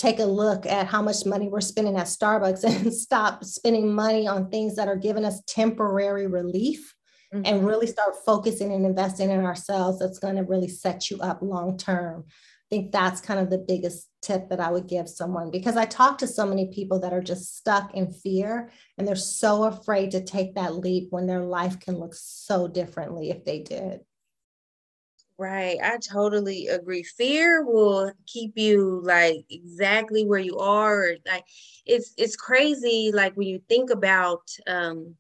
take 0.01 0.19
a 0.19 0.25
look 0.25 0.67
at 0.67 0.87
how 0.87 1.03
much 1.03 1.27
money 1.27 1.49
we're 1.49 1.61
spending 1.61 1.97
at 1.97 2.07
Starbucks 2.07 2.65
and 2.85 2.93
stop 2.93 3.45
spending 3.45 3.93
money 3.93 4.27
on 4.27 4.51
things 4.51 4.77
that 4.77 4.89
are 4.89 4.97
giving 4.97 5.25
us 5.25 5.43
temporary 5.47 6.27
relief 6.27 6.95
mm-hmm. 7.35 7.43
and 7.45 7.67
really 7.67 7.87
start 7.87 8.15
focusing 8.25 8.73
and 8.73 8.87
investing 8.87 9.31
in 9.31 9.45
ourselves, 9.45 9.99
that's 9.99 10.19
going 10.19 10.37
to 10.37 10.43
really 10.43 10.69
set 10.69 11.11
you 11.11 11.19
up 11.21 11.41
long 11.43 11.77
term 11.77 12.25
I 12.71 12.77
think 12.77 12.93
that's 12.93 13.21
kind 13.21 13.41
of 13.41 13.51
the 13.51 13.59
biggest 13.59 14.09
tip 14.23 14.49
that 14.49 14.61
I 14.61 14.71
would 14.71 14.87
give 14.87 15.09
someone 15.09 15.51
because 15.51 15.77
I 15.77 15.87
talk 15.87 16.19
to 16.19 16.29
so 16.29 16.47
many 16.47 16.71
people 16.73 17.01
that 17.01 17.13
are 17.13 17.23
just 17.23 17.57
stuck 17.57 17.93
in 17.95 18.13
fear 18.13 18.71
and 18.97 19.09
they're 19.09 19.17
so 19.17 19.65
afraid 19.65 20.13
to 20.13 20.23
take 20.23 20.55
that 20.55 20.77
leap 20.77 21.09
when 21.11 21.27
their 21.27 21.41
life 21.41 21.81
can 21.81 21.99
look 21.99 22.15
so 22.15 22.69
differently 22.69 23.31
if 23.31 23.45
they 23.45 23.59
did. 23.59 24.03
Right. 25.41 25.79
I 25.83 25.97
totally 25.97 26.67
agree. 26.67 27.03
Fear 27.03 27.65
will 27.65 28.13
keep 28.27 28.59
you 28.59 29.01
like 29.03 29.47
exactly 29.49 30.27
where 30.27 30.39
you 30.39 30.59
are. 30.59 31.15
Like 31.27 31.47
it's 31.87 32.13
it's 32.19 32.37
crazy 32.37 33.11
like 33.15 33.35
when 33.39 33.49
you 33.49 33.63
think 33.67 33.89
about 33.89 34.43
um 34.67 35.15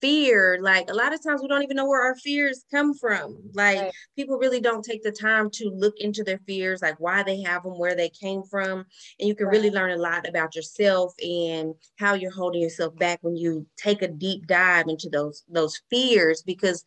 fear 0.00 0.60
like 0.62 0.88
a 0.90 0.94
lot 0.94 1.12
of 1.12 1.20
times 1.24 1.42
we 1.42 1.48
don't 1.48 1.64
even 1.64 1.76
know 1.76 1.88
where 1.88 2.02
our 2.02 2.14
fears 2.16 2.64
come 2.70 2.92
from 2.94 3.38
like 3.54 3.78
right. 3.78 3.92
people 4.16 4.36
really 4.36 4.60
don't 4.60 4.84
take 4.84 5.02
the 5.02 5.10
time 5.10 5.48
to 5.50 5.70
look 5.70 5.94
into 5.98 6.22
their 6.22 6.40
fears 6.46 6.82
like 6.82 7.00
why 7.00 7.22
they 7.22 7.40
have 7.40 7.62
them 7.62 7.78
where 7.78 7.96
they 7.96 8.10
came 8.10 8.42
from 8.42 8.84
and 9.18 9.28
you 9.28 9.34
can 9.34 9.46
right. 9.46 9.54
really 9.54 9.70
learn 9.70 9.92
a 9.92 9.96
lot 9.96 10.28
about 10.28 10.54
yourself 10.54 11.14
and 11.22 11.74
how 11.98 12.12
you're 12.12 12.30
holding 12.30 12.60
yourself 12.60 12.94
back 12.98 13.18
when 13.22 13.34
you 13.34 13.66
take 13.78 14.02
a 14.02 14.08
deep 14.08 14.46
dive 14.46 14.88
into 14.88 15.08
those 15.08 15.42
those 15.48 15.80
fears 15.88 16.42
because 16.42 16.84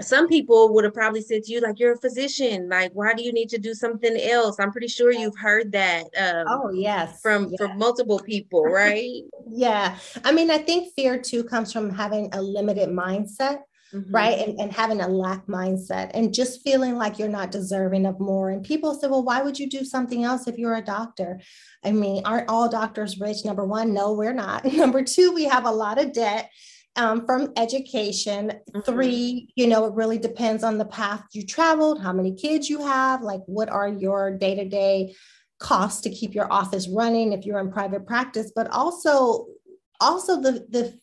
some 0.00 0.28
people 0.28 0.72
would 0.74 0.84
have 0.84 0.94
probably 0.94 1.20
said 1.20 1.42
to 1.44 1.52
you 1.52 1.60
like 1.60 1.78
you're 1.78 1.94
a 1.94 1.98
physician. 1.98 2.68
Like 2.68 2.92
why 2.92 3.14
do 3.14 3.22
you 3.22 3.32
need 3.32 3.48
to 3.50 3.58
do 3.58 3.74
something 3.74 4.16
else? 4.16 4.60
I'm 4.60 4.70
pretty 4.70 4.88
sure 4.88 5.12
you've 5.12 5.38
heard 5.38 5.72
that 5.72 6.04
um, 6.16 6.44
oh 6.48 6.70
yes. 6.72 7.20
from 7.20 7.54
from 7.56 7.78
multiple 7.78 8.20
people 8.20 8.62
right? 8.64 9.22
Yeah. 9.50 9.96
I 10.24 10.32
mean 10.32 10.50
i 10.50 10.58
think 10.58 10.94
fear 10.94 11.18
too 11.18 11.44
comes 11.44 11.72
from 11.72 11.90
having 11.90 12.28
a 12.32 12.40
limited 12.42 12.88
mindset 12.90 13.60
Mm-hmm. 13.94 14.14
right? 14.14 14.38
And, 14.46 14.60
and 14.60 14.70
having 14.70 15.00
a 15.00 15.08
lack 15.08 15.46
mindset 15.46 16.10
and 16.12 16.34
just 16.34 16.62
feeling 16.62 16.96
like 16.96 17.18
you're 17.18 17.26
not 17.26 17.50
deserving 17.50 18.04
of 18.04 18.20
more. 18.20 18.50
And 18.50 18.62
people 18.62 18.94
say 18.94 19.06
well 19.06 19.24
why 19.24 19.40
would 19.40 19.58
you 19.58 19.66
do 19.66 19.82
something 19.82 20.24
else 20.24 20.46
if 20.46 20.58
you're 20.58 20.74
a 20.74 20.82
doctor? 20.82 21.40
I 21.82 21.92
mean 21.92 22.22
aren't 22.26 22.50
all 22.50 22.68
doctors 22.68 23.18
rich? 23.18 23.46
Number 23.46 23.64
one 23.64 23.94
no 23.94 24.12
we're 24.12 24.34
not. 24.34 24.66
Number 24.74 25.02
two 25.02 25.32
we 25.32 25.44
have 25.44 25.64
a 25.64 25.70
lot 25.70 25.98
of 25.98 26.12
debt 26.12 26.50
um, 26.98 27.24
from 27.24 27.52
education. 27.56 28.52
Mm-hmm. 28.74 28.80
Three, 28.80 29.48
you 29.54 29.68
know, 29.68 29.86
it 29.86 29.94
really 29.94 30.18
depends 30.18 30.62
on 30.62 30.76
the 30.76 30.84
path 30.84 31.24
you 31.32 31.46
traveled, 31.46 32.02
how 32.02 32.12
many 32.12 32.34
kids 32.34 32.68
you 32.68 32.80
have, 32.84 33.22
like 33.22 33.40
what 33.46 33.70
are 33.70 33.88
your 33.88 34.36
day 34.36 34.54
to 34.56 34.68
day 34.68 35.14
costs 35.58 36.02
to 36.02 36.10
keep 36.10 36.34
your 36.34 36.52
office 36.52 36.88
running 36.88 37.32
if 37.32 37.46
you're 37.46 37.60
in 37.60 37.72
private 37.72 38.06
practice, 38.06 38.52
but 38.54 38.68
also 38.70 39.46
also 40.00 40.40
the 40.40 40.66
the 40.70 40.98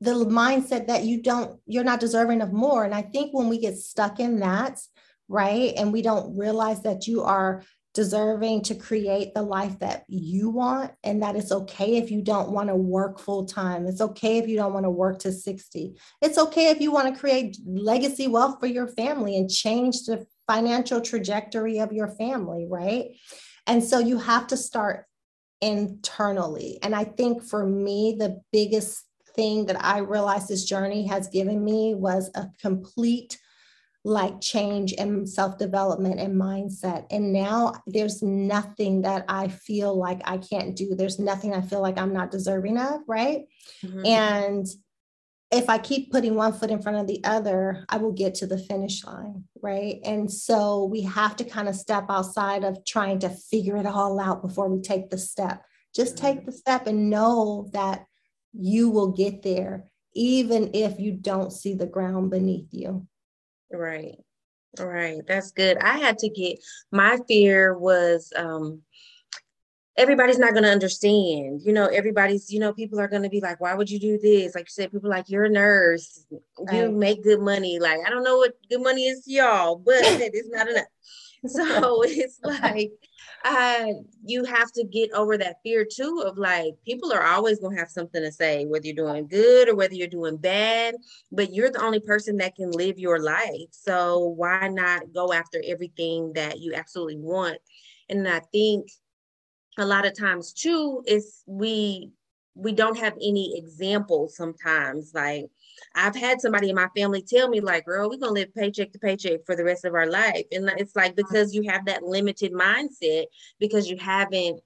the 0.00 0.24
mindset 0.26 0.88
that 0.88 1.04
you 1.04 1.22
don't 1.22 1.60
you're 1.66 1.84
not 1.84 2.00
deserving 2.00 2.40
of 2.40 2.52
more 2.52 2.84
and 2.84 2.92
i 2.92 3.00
think 3.00 3.32
when 3.32 3.48
we 3.48 3.56
get 3.56 3.76
stuck 3.76 4.18
in 4.18 4.40
that 4.40 4.80
right 5.28 5.74
and 5.76 5.92
we 5.92 6.02
don't 6.02 6.36
realize 6.36 6.82
that 6.82 7.06
you 7.06 7.22
are 7.22 7.62
deserving 7.94 8.62
to 8.62 8.74
create 8.74 9.34
the 9.34 9.42
life 9.42 9.78
that 9.80 10.04
you 10.08 10.48
want 10.48 10.90
and 11.04 11.22
that 11.22 11.36
it's 11.36 11.52
okay 11.52 11.96
if 11.96 12.10
you 12.10 12.22
don't 12.22 12.50
want 12.50 12.68
to 12.68 12.74
work 12.74 13.18
full 13.18 13.44
time 13.44 13.86
it's 13.86 14.00
okay 14.00 14.38
if 14.38 14.48
you 14.48 14.56
don't 14.56 14.72
want 14.72 14.84
to 14.84 14.90
work 14.90 15.18
to 15.18 15.30
60 15.30 15.94
it's 16.22 16.38
okay 16.38 16.70
if 16.70 16.80
you 16.80 16.90
want 16.90 17.12
to 17.12 17.20
create 17.20 17.58
legacy 17.66 18.28
wealth 18.28 18.56
for 18.60 18.66
your 18.66 18.88
family 18.88 19.36
and 19.36 19.50
change 19.50 20.04
the 20.04 20.26
financial 20.46 21.00
trajectory 21.00 21.78
of 21.78 21.92
your 21.92 22.08
family 22.08 22.66
right? 22.68 23.10
And 23.66 23.82
so 23.82 23.98
you 23.98 24.18
have 24.18 24.48
to 24.48 24.56
start 24.56 25.06
internally. 25.60 26.78
And 26.82 26.94
i 26.94 27.04
think 27.04 27.42
for 27.42 27.64
me 27.64 28.16
the 28.18 28.40
biggest 28.52 29.04
thing 29.36 29.64
that 29.66 29.82
i 29.82 29.98
realized 29.98 30.48
this 30.48 30.64
journey 30.64 31.06
has 31.06 31.28
given 31.28 31.64
me 31.64 31.94
was 31.94 32.30
a 32.34 32.50
complete 32.60 33.38
like 34.04 34.40
change 34.40 34.94
and 34.98 35.28
self 35.28 35.58
development 35.58 36.18
and 36.18 36.40
mindset. 36.40 37.06
And 37.10 37.32
now 37.32 37.74
there's 37.86 38.22
nothing 38.22 39.02
that 39.02 39.24
I 39.28 39.48
feel 39.48 39.96
like 39.96 40.20
I 40.24 40.38
can't 40.38 40.76
do. 40.76 40.94
There's 40.94 41.18
nothing 41.18 41.54
I 41.54 41.60
feel 41.60 41.80
like 41.80 41.98
I'm 41.98 42.12
not 42.12 42.30
deserving 42.30 42.78
of. 42.78 43.00
Right. 43.06 43.44
Mm-hmm. 43.84 44.06
And 44.06 44.66
if 45.52 45.68
I 45.68 45.78
keep 45.78 46.10
putting 46.10 46.34
one 46.34 46.54
foot 46.54 46.70
in 46.70 46.80
front 46.80 46.98
of 46.98 47.06
the 47.06 47.22
other, 47.24 47.84
I 47.88 47.98
will 47.98 48.12
get 48.12 48.34
to 48.36 48.46
the 48.46 48.58
finish 48.58 49.04
line. 49.04 49.44
Right. 49.60 50.00
And 50.04 50.32
so 50.32 50.84
we 50.84 51.02
have 51.02 51.36
to 51.36 51.44
kind 51.44 51.68
of 51.68 51.76
step 51.76 52.06
outside 52.08 52.64
of 52.64 52.84
trying 52.84 53.20
to 53.20 53.28
figure 53.28 53.76
it 53.76 53.86
all 53.86 54.18
out 54.18 54.42
before 54.42 54.68
we 54.68 54.80
take 54.80 55.10
the 55.10 55.18
step. 55.18 55.62
Just 55.94 56.16
mm-hmm. 56.16 56.26
take 56.26 56.46
the 56.46 56.52
step 56.52 56.86
and 56.86 57.10
know 57.10 57.68
that 57.72 58.06
you 58.52 58.90
will 58.90 59.12
get 59.12 59.42
there, 59.42 59.90
even 60.14 60.70
if 60.74 60.98
you 60.98 61.12
don't 61.12 61.52
see 61.52 61.74
the 61.74 61.86
ground 61.86 62.30
beneath 62.30 62.68
you. 62.72 63.06
Right. 63.72 64.16
Right. 64.78 65.20
That's 65.26 65.52
good. 65.52 65.78
I 65.78 65.98
had 65.98 66.18
to 66.18 66.28
get 66.28 66.58
my 66.90 67.18
fear 67.28 67.76
was 67.76 68.32
um 68.36 68.82
everybody's 69.96 70.38
not 70.38 70.52
going 70.52 70.62
to 70.62 70.70
understand. 70.70 71.62
You 71.64 71.72
know, 71.72 71.86
everybody's, 71.86 72.50
you 72.50 72.60
know, 72.60 72.72
people 72.72 73.00
are 73.00 73.08
going 73.08 73.22
to 73.22 73.28
be 73.28 73.40
like, 73.40 73.60
why 73.60 73.74
would 73.74 73.90
you 73.90 73.98
do 73.98 74.18
this? 74.18 74.54
Like 74.54 74.64
you 74.64 74.70
said, 74.70 74.92
people 74.92 75.10
like, 75.10 75.28
you're 75.28 75.44
a 75.44 75.50
nurse, 75.50 76.24
right. 76.58 76.76
you 76.76 76.92
make 76.92 77.22
good 77.22 77.40
money. 77.40 77.78
Like, 77.78 77.98
I 78.06 78.10
don't 78.10 78.24
know 78.24 78.38
what 78.38 78.54
good 78.70 78.82
money 78.82 79.06
is 79.06 79.24
to 79.24 79.32
y'all, 79.32 79.76
but 79.76 79.94
it's 80.02 80.48
not 80.48 80.68
enough. 80.68 80.84
So 81.46 82.02
it's 82.06 82.40
like, 82.42 82.92
uh, 83.44 83.86
you 84.24 84.44
have 84.44 84.70
to 84.72 84.84
get 84.84 85.12
over 85.12 85.36
that 85.38 85.56
fear 85.62 85.84
too 85.84 86.22
of 86.24 86.38
like 86.38 86.74
people 86.84 87.12
are 87.12 87.24
always 87.24 87.58
gonna 87.58 87.78
have 87.78 87.90
something 87.90 88.22
to 88.22 88.32
say, 88.32 88.64
whether 88.64 88.86
you're 88.86 88.94
doing 88.94 89.26
good 89.26 89.68
or 89.68 89.74
whether 89.74 89.94
you're 89.94 90.06
doing 90.06 90.36
bad, 90.36 90.94
but 91.30 91.52
you're 91.52 91.70
the 91.70 91.82
only 91.82 92.00
person 92.00 92.36
that 92.38 92.54
can 92.54 92.70
live 92.70 92.98
your 92.98 93.20
life. 93.20 93.68
So 93.70 94.18
why 94.36 94.68
not 94.68 95.12
go 95.12 95.32
after 95.32 95.62
everything 95.66 96.32
that 96.34 96.60
you 96.60 96.74
absolutely 96.74 97.18
want? 97.18 97.58
And 98.08 98.28
I 98.28 98.40
think 98.52 98.88
a 99.78 99.86
lot 99.86 100.06
of 100.06 100.16
times 100.16 100.52
too 100.52 101.02
is 101.06 101.42
we 101.46 102.10
we 102.54 102.72
don't 102.72 102.98
have 102.98 103.14
any 103.14 103.56
examples 103.56 104.36
sometimes 104.36 105.12
like 105.14 105.46
I've 105.94 106.16
had 106.16 106.40
somebody 106.40 106.70
in 106.70 106.76
my 106.76 106.88
family 106.96 107.22
tell 107.22 107.48
me, 107.48 107.60
like, 107.60 107.84
girl, 107.86 108.08
we're 108.08 108.16
gonna 108.16 108.32
live 108.32 108.54
paycheck 108.54 108.92
to 108.92 108.98
paycheck 108.98 109.44
for 109.46 109.56
the 109.56 109.64
rest 109.64 109.84
of 109.84 109.94
our 109.94 110.06
life. 110.06 110.44
And 110.52 110.70
it's 110.76 110.96
like 110.96 111.16
because 111.16 111.54
you 111.54 111.68
have 111.70 111.86
that 111.86 112.02
limited 112.02 112.52
mindset 112.52 113.24
because 113.58 113.88
you 113.88 113.96
haven't 113.98 114.60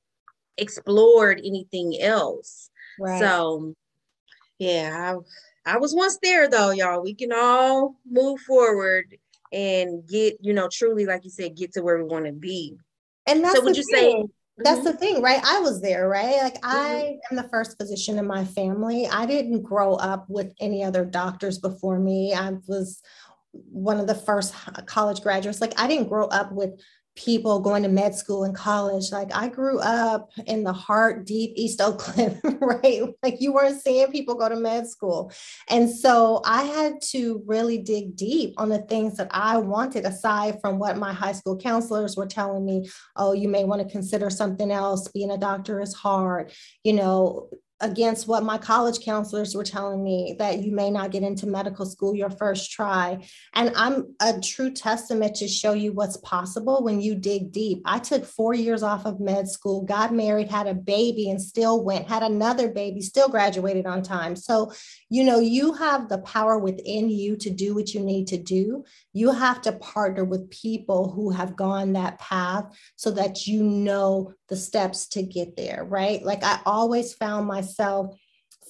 explored 0.59 1.39
anything 1.39 2.01
else. 2.01 2.71
Right. 2.99 3.19
So 3.19 3.75
yeah, 4.59 5.17
I, 5.67 5.75
I 5.75 5.79
was 5.79 5.95
once 5.95 6.19
there 6.23 6.49
though, 6.49 6.71
y'all. 6.71 7.03
We 7.03 7.15
can 7.15 7.33
all 7.33 7.97
move 8.09 8.41
forward 8.41 9.17
and 9.53 10.07
get, 10.07 10.39
you 10.41 10.53
know, 10.53 10.69
truly, 10.71 11.07
like 11.07 11.25
you 11.25 11.31
said, 11.31 11.57
get 11.57 11.73
to 11.73 11.83
where 11.83 11.99
we 11.99 12.05
want 12.05 12.27
to 12.27 12.33
be. 12.33 12.77
And 13.27 13.45
that's 13.45 13.59
so 13.59 13.65
would 13.65 13.77
you 13.77 13.85
thing. 13.93 14.23
say 14.23 14.33
that's 14.59 14.81
mm-hmm. 14.81 14.87
the 14.87 14.93
thing, 14.95 15.23
right? 15.23 15.41
I 15.45 15.61
was 15.61 15.81
there, 15.81 16.09
right? 16.09 16.43
Like 16.43 16.61
mm-hmm. 16.61 16.77
I 16.77 17.19
am 17.31 17.37
the 17.37 17.49
first 17.51 17.77
physician 17.79 18.19
in 18.19 18.27
my 18.27 18.45
family. 18.45 19.07
I 19.07 19.27
didn't 19.27 19.63
grow 19.63 19.95
up 19.95 20.27
with 20.29 20.53
any 20.61 20.83
other 20.83 21.05
doctors 21.05 21.59
before 21.59 21.99
me. 21.99 22.33
I 22.33 22.53
was 22.67 23.03
one 23.53 24.01
of 24.01 24.07
the 24.07 24.15
first 24.15 24.55
college 24.87 25.23
graduates. 25.23 25.61
Like 25.61 25.79
I 25.79 25.87
didn't 25.87 26.09
grow 26.09 26.27
up 26.27 26.53
with 26.53 26.81
people 27.17 27.61
going 27.61 27.83
to 27.83 27.89
med 27.89 28.15
school 28.15 28.45
and 28.45 28.55
college. 28.55 29.11
Like 29.11 29.35
I 29.35 29.49
grew 29.49 29.81
up 29.81 30.31
in 30.47 30.63
the 30.63 30.73
heart 30.73 31.27
deep 31.27 31.53
East 31.57 31.81
Oakland, 31.81 32.41
right? 32.61 33.03
Like 33.23 33.41
you 33.41 33.53
weren't 33.53 33.81
seeing 33.81 34.13
people 34.13 34.35
go 34.35 34.49
to 34.49 34.57
med 34.57 34.87
school. 34.87 35.33
And 35.69 35.91
so 35.91 36.43
I 36.45 36.63
had 36.63 37.01
to 37.11 37.43
really 37.47 37.79
dig 37.79 38.17
deep 38.17 38.55
on 38.59 38.69
the 38.69 38.83
things 38.83 39.17
that 39.17 39.29
I 39.31 39.57
wanted, 39.57 40.05
aside 40.05 40.61
from 40.61 40.79
what 40.79 40.99
my 40.99 41.13
high 41.13 41.33
school 41.33 41.57
counselors 41.57 42.17
were 42.17 42.27
telling 42.27 42.65
me. 42.65 42.89
Oh, 43.17 43.33
you 43.33 43.49
may 43.49 43.65
want 43.65 43.83
to 43.83 43.89
consider 43.89 44.31
something 44.31 44.71
else. 44.71 45.09
Being 45.09 45.31
a 45.31 45.39
doctor 45.39 45.81
is 45.81 45.95
hard. 45.95 46.53
You 46.85 46.93
know, 46.93 47.49
against 47.81 48.27
what 48.27 48.43
my 48.43 48.57
college 48.57 49.05
counselors 49.05 49.55
were 49.55 49.65
telling 49.65 50.03
me 50.03 50.35
that 50.39 50.61
you 50.61 50.73
may 50.73 50.91
not 50.91 51.11
get 51.11 51.23
into 51.23 51.47
medical 51.47 51.85
school 51.85 52.15
your 52.15 52.31
first 52.31 52.73
try. 52.73 53.19
And 53.55 53.73
I'm 53.77 54.15
a 54.21 54.41
true 54.41 54.71
testament 54.71 55.37
to 55.37 55.49
show 55.49 55.75
you 55.75 55.93
what's 55.93 56.17
possible 56.19 56.83
when 56.83 57.01
you 57.01 57.15
dig 57.15 57.53
deep. 57.53 57.83
I 57.85 57.99
took 57.99 58.25
four 58.25 58.55
years 58.55 58.83
off 58.83 59.05
of 59.05 59.21
med 59.21 59.49
school, 59.49 59.83
got 59.83 60.15
married, 60.15 60.49
had 60.49 60.67
a 60.67 60.75
baby, 60.75 61.31
and 61.31 61.41
still 61.41 61.85
went, 61.85 62.09
had 62.09 62.23
another 62.23 62.69
baby, 62.69 63.03
still 63.03 63.29
graduated 63.29 63.87
on 63.87 64.03
time. 64.03 64.37
So, 64.37 64.73
you 65.09 65.23
know, 65.23 65.39
you 65.39 65.73
have 65.75 66.09
the 66.09 66.19
power 66.19 66.59
within 66.59 67.09
you 67.09 67.37
to 67.37 67.51
do 67.51 67.75
what 67.75 67.95
you 67.95 68.01
need 68.01 68.27
to 68.29 68.39
do. 68.39 68.85
You 69.13 69.31
have 69.31 69.63
to 69.63 69.73
partner 69.73 70.25
with 70.25 70.51
people 70.51 71.11
who 71.11 71.31
have 71.31 71.57
gone 71.57 71.93
that 71.93 72.19
path 72.19 72.65
so 72.97 73.13
that 73.13 73.47
you 73.47 73.63
know 73.63 74.33
the 74.49 74.57
steps 74.57 75.07
to 75.09 75.23
get 75.23 75.57
there, 75.57 75.85
right? 75.89 76.23
Like 76.23 76.43
I 76.43 76.59
always 76.67 77.15
found 77.15 77.47
myself 77.47 78.17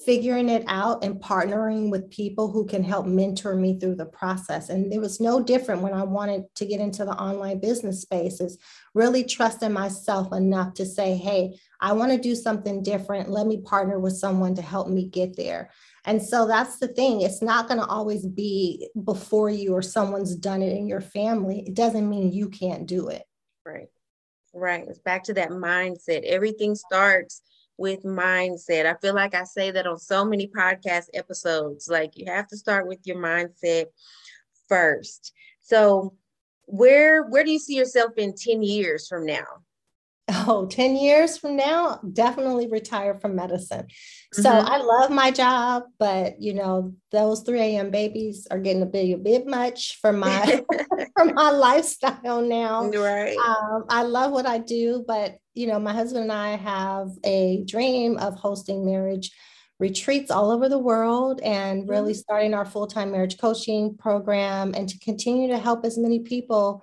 figuring 0.06 0.48
it 0.48 0.64
out 0.68 1.02
and 1.04 1.20
partnering 1.20 1.90
with 1.90 2.08
people 2.10 2.50
who 2.50 2.64
can 2.64 2.84
help 2.84 3.06
mentor 3.06 3.56
me 3.56 3.78
through 3.78 3.96
the 3.96 4.06
process. 4.06 4.68
And 4.68 4.92
it 4.92 5.00
was 5.00 5.20
no 5.20 5.42
different 5.42 5.82
when 5.82 5.92
I 5.92 6.04
wanted 6.04 6.44
to 6.54 6.64
get 6.64 6.80
into 6.80 7.04
the 7.04 7.12
online 7.12 7.58
business 7.58 8.02
spaces, 8.02 8.56
really 8.94 9.24
trusting 9.24 9.72
myself 9.72 10.32
enough 10.32 10.74
to 10.74 10.86
say, 10.86 11.16
hey, 11.16 11.58
I 11.80 11.92
want 11.92 12.12
to 12.12 12.18
do 12.18 12.36
something 12.36 12.84
different. 12.84 13.28
Let 13.28 13.48
me 13.48 13.60
partner 13.60 13.98
with 13.98 14.16
someone 14.16 14.54
to 14.54 14.62
help 14.62 14.88
me 14.88 15.08
get 15.08 15.36
there. 15.36 15.70
And 16.04 16.22
so 16.22 16.46
that's 16.46 16.78
the 16.78 16.88
thing. 16.88 17.22
It's 17.22 17.42
not 17.42 17.66
going 17.66 17.80
to 17.80 17.86
always 17.86 18.24
be 18.24 18.88
before 19.02 19.50
you 19.50 19.74
or 19.74 19.82
someone's 19.82 20.36
done 20.36 20.62
it 20.62 20.76
in 20.76 20.86
your 20.86 21.00
family. 21.00 21.64
It 21.66 21.74
doesn't 21.74 22.08
mean 22.08 22.32
you 22.32 22.48
can't 22.48 22.86
do 22.86 23.08
it. 23.08 23.24
Right. 23.66 23.88
Right. 24.54 24.84
It's 24.88 25.00
back 25.00 25.24
to 25.24 25.34
that 25.34 25.50
mindset. 25.50 26.22
Everything 26.22 26.76
starts 26.76 27.42
with 27.78 28.02
mindset. 28.04 28.86
I 28.86 28.94
feel 29.00 29.14
like 29.14 29.34
I 29.34 29.44
say 29.44 29.70
that 29.70 29.86
on 29.86 29.98
so 29.98 30.24
many 30.24 30.48
podcast 30.48 31.06
episodes. 31.14 31.88
Like 31.88 32.12
you 32.16 32.30
have 32.30 32.48
to 32.48 32.56
start 32.56 32.86
with 32.86 33.00
your 33.04 33.16
mindset 33.16 33.86
first. 34.68 35.32
So 35.60 36.14
where 36.66 37.24
where 37.24 37.44
do 37.44 37.50
you 37.50 37.58
see 37.58 37.76
yourself 37.76 38.12
in 38.16 38.34
10 38.34 38.62
years 38.62 39.06
from 39.08 39.26
now? 39.26 39.44
Oh 40.28 40.66
10 40.66 40.96
years 40.96 41.38
from 41.38 41.56
now 41.56 42.00
definitely 42.12 42.66
retire 42.66 43.14
from 43.14 43.36
medicine 43.36 43.82
mm-hmm. 43.82 44.42
so 44.42 44.50
i 44.50 44.78
love 44.78 45.10
my 45.10 45.30
job 45.30 45.84
but 45.98 46.40
you 46.40 46.52
know 46.52 46.92
those 47.12 47.42
3 47.42 47.60
a.m 47.60 47.90
babies 47.90 48.46
are 48.50 48.58
getting 48.58 48.82
a 48.82 48.86
bit, 48.86 49.14
a 49.14 49.18
bit 49.18 49.46
much 49.46 49.98
for 50.00 50.12
my 50.12 50.64
for 51.16 51.24
my 51.26 51.50
lifestyle 51.50 52.42
now 52.42 52.88
right 52.90 53.36
um, 53.38 53.84
i 53.88 54.02
love 54.02 54.32
what 54.32 54.46
i 54.46 54.58
do 54.58 55.04
but 55.06 55.36
you 55.54 55.66
know 55.66 55.78
my 55.78 55.92
husband 55.92 56.24
and 56.24 56.32
i 56.32 56.56
have 56.56 57.08
a 57.24 57.62
dream 57.66 58.16
of 58.18 58.34
hosting 58.34 58.84
marriage 58.84 59.30
retreats 59.78 60.30
all 60.30 60.50
over 60.50 60.68
the 60.68 60.78
world 60.78 61.40
and 61.42 61.88
really 61.88 62.12
mm-hmm. 62.12 62.18
starting 62.18 62.54
our 62.54 62.64
full-time 62.64 63.12
marriage 63.12 63.38
coaching 63.38 63.94
program 63.96 64.74
and 64.74 64.88
to 64.88 64.98
continue 64.98 65.48
to 65.48 65.58
help 65.58 65.84
as 65.84 65.98
many 65.98 66.20
people 66.20 66.82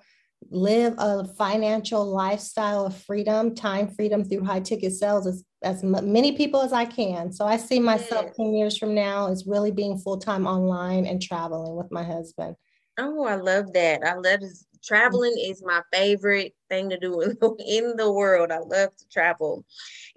live 0.50 0.94
a 0.98 1.24
financial 1.24 2.04
lifestyle 2.04 2.86
of 2.86 2.96
freedom, 2.96 3.54
time 3.54 3.88
freedom 3.88 4.24
through 4.24 4.44
high 4.44 4.60
ticket 4.60 4.92
sales 4.92 5.26
as, 5.26 5.44
as 5.62 5.82
many 5.82 6.36
people 6.36 6.62
as 6.62 6.72
I 6.72 6.84
can. 6.84 7.32
So 7.32 7.46
I 7.46 7.56
see 7.56 7.80
myself 7.80 8.34
10 8.36 8.54
years 8.54 8.76
from 8.76 8.94
now 8.94 9.30
as 9.30 9.46
really 9.46 9.70
being 9.70 9.98
full 9.98 10.18
time 10.18 10.46
online 10.46 11.06
and 11.06 11.20
traveling 11.20 11.76
with 11.76 11.90
my 11.90 12.02
husband. 12.02 12.56
Oh, 12.98 13.24
I 13.24 13.36
love 13.36 13.72
that. 13.72 14.04
I 14.04 14.14
love 14.14 14.40
this. 14.40 14.66
Traveling 14.84 15.34
is 15.38 15.62
my 15.64 15.80
favorite 15.92 16.54
thing 16.68 16.90
to 16.90 16.98
do 16.98 17.22
in 17.22 17.30
the, 17.40 17.64
in 17.66 17.96
the 17.96 18.12
world. 18.12 18.52
I 18.52 18.58
love 18.58 18.94
to 18.96 19.08
travel. 19.10 19.64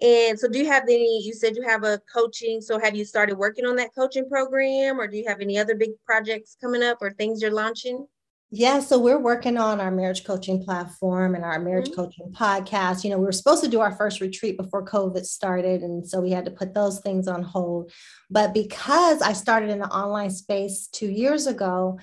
And 0.02 0.38
so, 0.38 0.48
do 0.48 0.60
you 0.60 0.68
have 0.68 0.84
any? 0.84 1.24
You 1.24 1.34
said 1.34 1.56
you 1.56 1.63
have 1.63 1.84
a 1.84 2.00
coaching. 2.13 2.60
So, 2.60 2.78
have 2.78 2.96
you 2.96 3.06
started 3.06 3.38
working 3.38 3.66
on 3.66 3.78
that 3.78 3.96
coaching 3.96 4.30
program, 4.30 5.00
or 5.00 5.08
do 5.08 5.18
you 5.18 5.24
have 5.26 5.40
any 5.40 5.58
other 5.58 5.74
big 5.74 5.92
projects 6.06 6.58
coming 6.62 6.84
up 6.84 6.98
or 7.02 7.13
things 7.13 7.42
you're 7.42 7.52
launching? 7.52 8.06
Yeah, 8.50 8.80
so 8.80 8.98
we're 8.98 9.20
working 9.20 9.58
on 9.58 9.82
our 9.82 9.92
marriage 9.92 10.24
coaching 10.24 10.64
platform 10.64 11.36
and 11.36 11.44
our 11.44 11.60
marriage 11.60 11.90
mm-hmm. 11.90 12.02
coaching 12.02 12.32
podcast. 12.32 13.04
You 13.04 13.10
know, 13.10 13.18
we 13.18 13.26
were 13.26 13.34
supposed 13.34 13.62
to 13.66 13.70
do 13.70 13.82
our 13.82 13.92
first 13.92 14.22
retreat 14.22 14.56
before 14.56 14.86
COVID 14.86 15.26
started. 15.26 15.82
And 15.82 16.08
so 16.08 16.22
we 16.22 16.32
had 16.32 16.46
to 16.46 16.52
put 16.52 16.74
those 16.74 17.00
things 17.02 17.28
on 17.28 17.44
hold. 17.44 17.92
But 18.30 18.54
because 18.54 19.22
I 19.22 19.34
started 19.34 19.70
in 19.70 19.80
the 19.80 19.90
online 19.90 20.30
space 20.30 20.88
two 20.88 21.12
years 21.12 21.46
ago 21.46 22.00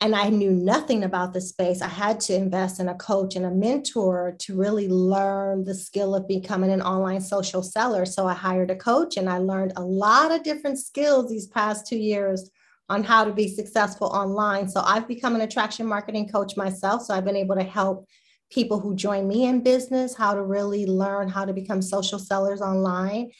and 0.00 0.14
I 0.14 0.28
knew 0.28 0.52
nothing 0.52 1.02
about 1.02 1.32
the 1.32 1.40
space, 1.40 1.82
I 1.82 1.88
had 1.88 2.20
to 2.20 2.36
invest 2.36 2.78
in 2.78 2.88
a 2.88 2.94
coach 2.94 3.34
and 3.34 3.44
a 3.44 3.50
mentor 3.50 4.36
to 4.38 4.56
really 4.56 4.88
learn 4.88 5.64
the 5.64 5.74
skill 5.74 6.14
of 6.14 6.28
becoming 6.28 6.70
an 6.70 6.82
online 6.82 7.20
social 7.20 7.64
seller. 7.64 8.06
So 8.06 8.28
I 8.28 8.34
hired 8.34 8.70
a 8.70 8.76
coach 8.76 9.16
and 9.16 9.28
I 9.28 9.38
learned 9.38 9.72
a 9.74 9.84
lot 9.84 10.30
of 10.30 10.44
different 10.44 10.78
skills 10.78 11.28
these 11.28 11.48
past 11.48 11.88
two 11.88 11.98
years 11.98 12.48
on 12.90 13.04
how 13.04 13.24
to 13.24 13.32
be 13.32 13.48
successful 13.48 14.08
online. 14.08 14.68
So 14.68 14.82
I've 14.84 15.06
become 15.06 15.36
an 15.36 15.40
attraction 15.40 15.86
marketing 15.86 16.28
coach 16.28 16.56
myself. 16.56 17.02
So 17.02 17.14
I've 17.14 17.24
been 17.24 17.36
able 17.36 17.54
to 17.54 17.62
help 17.62 18.06
people 18.50 18.80
who 18.80 18.96
join 18.96 19.28
me 19.28 19.46
in 19.46 19.62
business 19.62 20.14
how 20.14 20.34
to 20.34 20.42
really 20.42 20.84
learn 20.84 21.28
how 21.28 21.44
to 21.44 21.52
become 21.52 21.80
social 21.80 22.18
sellers 22.18 22.60
online. 22.60 23.30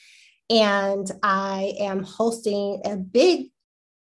And 0.49 1.11
I 1.25 1.75
am 1.81 2.05
hosting 2.05 2.81
a 2.85 2.97
big 2.97 3.49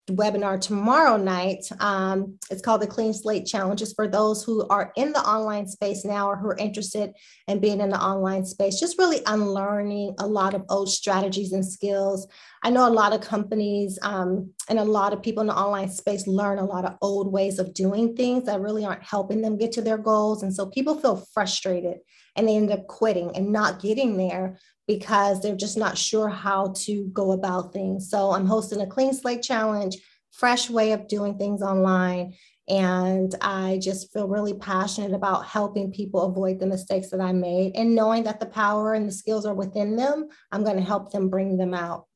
webinar 0.09 0.61
tomorrow 0.61 1.17
night. 1.17 1.65
Um, 1.81 2.39
it's 2.51 2.63
called 2.63 2.83
the 2.83 2.87
Clean 2.87 3.15
Slate 3.15 3.47
Challenge. 3.47 3.81
It's 3.81 3.93
for 3.93 4.09
those 4.09 4.43
who 4.43 4.67
are 4.69 4.93
in 4.97 5.13
the 5.13 5.21
online 5.21 5.67
space 5.67 6.05
now 6.05 6.29
or 6.29 6.37
who 6.37 6.49
are 6.49 6.57
interested 6.57 7.13
in 7.47 7.61
being 7.61 7.81
in 7.81 7.91
the 7.91 8.01
online 8.01 8.45
space, 8.45 8.81
just 8.81 8.99
really 8.99 9.21
unlearning 9.27 10.15
a 10.19 10.27
lot 10.27 10.55
of 10.55 10.65
old 10.69 10.89
strategies 10.89 11.53
and 11.53 11.65
skills. 11.65 12.27
I 12.63 12.71
know 12.71 12.89
a 12.89 12.91
lot 12.91 13.13
of 13.13 13.21
companies 13.21 13.99
um, 14.03 14.51
and 14.69 14.79
a 14.79 14.85
lot 14.85 15.13
of 15.13 15.23
people 15.23 15.41
in 15.43 15.47
the 15.47 15.57
online 15.57 15.91
space 15.91 16.27
learn 16.27 16.59
a 16.59 16.65
lot 16.65 16.85
of 16.85 16.97
old 17.01 17.33
ways 17.33 17.59
of 17.59 17.75
doing 17.75 18.17
things 18.17 18.45
that 18.47 18.61
really 18.61 18.85
aren't 18.85 19.05
helping 19.05 19.43
them 19.43 19.59
get 19.59 19.73
to 19.73 19.83
their 19.83 19.99
goals. 19.99 20.43
And 20.43 20.55
so 20.55 20.67
people 20.67 20.99
feel 20.99 21.25
frustrated 21.33 21.99
and 22.39 22.49
they 22.49 22.57
end 22.57 22.71
up 22.71 22.87
quitting 22.87 23.37
and 23.37 23.53
not 23.53 23.83
getting 23.83 24.17
there 24.17 24.59
because 24.87 25.43
they're 25.43 25.57
just 25.57 25.77
not 25.77 25.99
sure 25.99 26.29
how 26.29 26.73
to 26.77 27.05
go 27.13 27.33
about 27.33 27.73
things. 27.73 28.09
So 28.09 28.31
I'm 28.31 28.47
hosting 28.47 28.81
a 28.81 28.87
clean 28.87 29.13
slate 29.13 29.43
challenge, 29.43 29.99
fresh 30.31 30.71
way 30.71 30.93
of 30.93 31.09
doing 31.09 31.37
things 31.37 31.63
online. 31.63 32.35
And 32.69 33.35
I 33.41 33.81
just 33.83 34.13
feel 34.13 34.29
really 34.29 34.55
passionate 34.55 35.15
about 35.15 35.47
helping 35.47 35.91
people 35.91 36.23
avoid 36.23 36.61
the 36.61 36.67
mistakes 36.67 37.11
that 37.11 37.21
I 37.21 37.33
made 37.33 37.75
and 37.75 37.95
knowing 37.95 38.23
that 38.25 38.39
the 38.39 38.47
power 38.47 38.95
and 38.95 39.09
the 39.09 39.13
skills 39.13 39.45
are 39.45 39.55
within 39.55 39.97
them. 39.97 40.29
I'm 40.53 40.63
going 40.63 40.77
to 40.77 40.83
help 40.83 41.11
them 41.11 41.29
bring 41.29 41.57
them 41.57 41.75
out. 41.75 42.07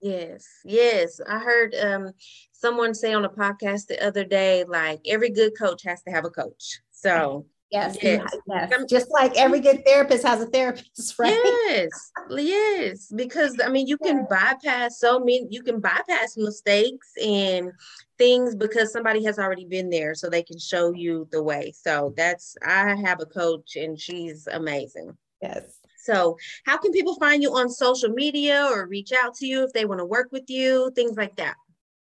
Yes, 0.00 0.44
yes. 0.64 1.20
I 1.28 1.38
heard 1.38 1.76
um, 1.76 2.12
someone 2.50 2.94
say 2.94 3.12
on 3.12 3.24
a 3.24 3.30
podcast 3.30 3.86
the 3.86 4.04
other 4.04 4.24
day, 4.24 4.64
like 4.64 5.00
every 5.06 5.30
good 5.30 5.52
coach 5.56 5.84
has 5.84 6.02
to 6.02 6.10
have 6.10 6.24
a 6.24 6.30
coach. 6.30 6.80
So 6.90 7.46
Yes, 7.72 7.96
yes. 8.02 8.36
yes. 8.46 8.72
Just 8.88 9.10
like 9.10 9.36
every 9.36 9.60
good 9.60 9.82
therapist 9.86 10.26
has 10.26 10.42
a 10.42 10.46
therapist, 10.46 11.14
right? 11.18 11.32
Yes, 11.70 12.12
yes. 12.28 13.12
Because 13.14 13.58
I 13.64 13.70
mean, 13.70 13.86
you 13.86 13.96
can 13.96 14.26
bypass 14.28 15.00
so 15.00 15.18
many. 15.18 15.46
You 15.50 15.62
can 15.62 15.80
bypass 15.80 16.36
mistakes 16.36 17.08
and 17.24 17.72
things 18.18 18.54
because 18.54 18.92
somebody 18.92 19.24
has 19.24 19.38
already 19.38 19.64
been 19.64 19.88
there, 19.88 20.14
so 20.14 20.28
they 20.28 20.42
can 20.42 20.58
show 20.58 20.92
you 20.92 21.26
the 21.32 21.42
way. 21.42 21.72
So 21.74 22.12
that's 22.14 22.56
I 22.62 22.94
have 22.94 23.20
a 23.20 23.26
coach, 23.26 23.76
and 23.76 23.98
she's 23.98 24.46
amazing. 24.46 25.16
Yes. 25.40 25.78
So, 26.04 26.36
how 26.66 26.78
can 26.78 26.92
people 26.92 27.14
find 27.14 27.42
you 27.42 27.54
on 27.54 27.70
social 27.70 28.10
media 28.10 28.66
or 28.70 28.86
reach 28.86 29.12
out 29.12 29.34
to 29.36 29.46
you 29.46 29.62
if 29.62 29.72
they 29.72 29.84
want 29.84 30.00
to 30.00 30.04
work 30.04 30.28
with 30.30 30.50
you, 30.50 30.90
things 30.94 31.16
like 31.16 31.36
that? 31.36 31.54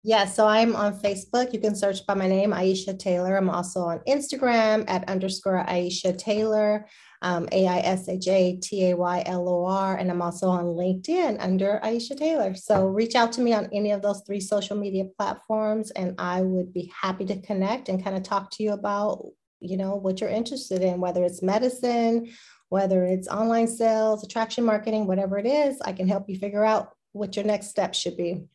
Yeah, 0.04 0.24
so 0.24 0.48
I'm 0.48 0.74
on 0.74 0.98
Facebook. 0.98 1.52
You 1.52 1.60
can 1.60 1.76
search 1.76 2.04
by 2.06 2.14
my 2.14 2.26
name, 2.26 2.50
Aisha 2.50 2.98
Taylor. 2.98 3.36
I'm 3.36 3.48
also 3.48 3.82
on 3.82 4.00
Instagram 4.00 4.84
at 4.88 5.08
underscore 5.08 5.64
Aisha 5.64 6.18
Taylor, 6.18 6.88
um, 7.22 7.48
A 7.52 7.68
I 7.68 7.78
S 7.78 8.08
H 8.08 8.26
A 8.26 8.56
T 8.56 8.90
A 8.90 8.96
Y 8.96 9.22
L 9.26 9.48
O 9.48 9.64
R. 9.64 9.96
And 9.96 10.10
I'm 10.10 10.20
also 10.20 10.48
on 10.48 10.64
LinkedIn 10.64 11.36
under 11.38 11.80
Aisha 11.84 12.16
Taylor. 12.16 12.56
So 12.56 12.88
reach 12.88 13.14
out 13.14 13.30
to 13.34 13.40
me 13.40 13.52
on 13.52 13.68
any 13.72 13.92
of 13.92 14.02
those 14.02 14.22
three 14.26 14.40
social 14.40 14.76
media 14.76 15.04
platforms, 15.16 15.92
and 15.92 16.16
I 16.18 16.42
would 16.42 16.72
be 16.72 16.92
happy 17.00 17.24
to 17.26 17.40
connect 17.40 17.88
and 17.88 18.02
kind 18.02 18.16
of 18.16 18.24
talk 18.24 18.50
to 18.52 18.64
you 18.64 18.72
about, 18.72 19.24
you 19.60 19.76
know, 19.76 19.94
what 19.94 20.20
you're 20.20 20.30
interested 20.30 20.82
in, 20.82 21.00
whether 21.00 21.22
it's 21.22 21.42
medicine, 21.42 22.28
whether 22.70 23.04
it's 23.04 23.28
online 23.28 23.68
sales, 23.68 24.24
attraction 24.24 24.64
marketing, 24.64 25.06
whatever 25.06 25.38
it 25.38 25.46
is, 25.46 25.80
I 25.80 25.92
can 25.92 26.08
help 26.08 26.28
you 26.28 26.36
figure 26.38 26.64
out 26.64 26.88
what 27.12 27.36
your 27.36 27.44
next 27.44 27.68
step 27.68 27.94
should 27.94 28.16
be. 28.16 28.48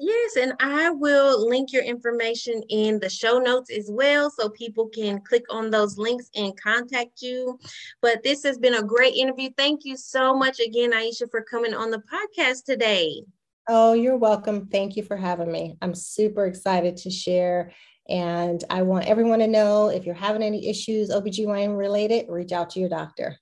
Yes, 0.00 0.36
and 0.36 0.52
I 0.60 0.90
will 0.90 1.48
link 1.48 1.72
your 1.72 1.82
information 1.82 2.62
in 2.68 3.00
the 3.00 3.10
show 3.10 3.38
notes 3.38 3.68
as 3.76 3.90
well 3.90 4.30
so 4.30 4.48
people 4.48 4.86
can 4.86 5.20
click 5.22 5.44
on 5.50 5.70
those 5.70 5.98
links 5.98 6.30
and 6.36 6.58
contact 6.60 7.20
you. 7.20 7.58
But 8.00 8.22
this 8.22 8.44
has 8.44 8.58
been 8.58 8.74
a 8.74 8.82
great 8.82 9.14
interview. 9.14 9.50
Thank 9.56 9.84
you 9.84 9.96
so 9.96 10.36
much 10.36 10.60
again, 10.60 10.92
Aisha, 10.92 11.28
for 11.28 11.42
coming 11.42 11.74
on 11.74 11.90
the 11.90 12.02
podcast 12.12 12.64
today. 12.64 13.24
Oh, 13.68 13.92
you're 13.92 14.16
welcome. 14.16 14.68
Thank 14.68 14.96
you 14.96 15.02
for 15.02 15.16
having 15.16 15.50
me. 15.50 15.76
I'm 15.82 15.94
super 15.94 16.46
excited 16.46 16.96
to 16.98 17.10
share. 17.10 17.72
And 18.08 18.62
I 18.70 18.82
want 18.82 19.06
everyone 19.06 19.40
to 19.40 19.48
know 19.48 19.88
if 19.88 20.06
you're 20.06 20.14
having 20.14 20.42
any 20.42 20.68
issues 20.68 21.10
OBGYN 21.10 21.76
related, 21.76 22.26
reach 22.28 22.52
out 22.52 22.70
to 22.70 22.80
your 22.80 22.88
doctor. 22.88 23.36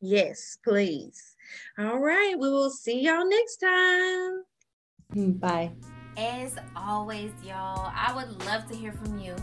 Yes, 0.00 0.56
please. 0.64 1.36
All 1.78 1.98
right. 1.98 2.36
We 2.38 2.48
will 2.48 2.70
see 2.70 3.00
y'all 3.00 3.28
next 3.28 3.56
time. 3.56 4.44
Bye. 5.40 5.72
As 6.16 6.56
always, 6.74 7.30
y'all, 7.44 7.92
I 7.94 8.14
would 8.14 8.42
love 8.46 8.66
to 8.70 8.76
hear 8.76 8.92
from 8.92 9.18
you. 9.18 9.36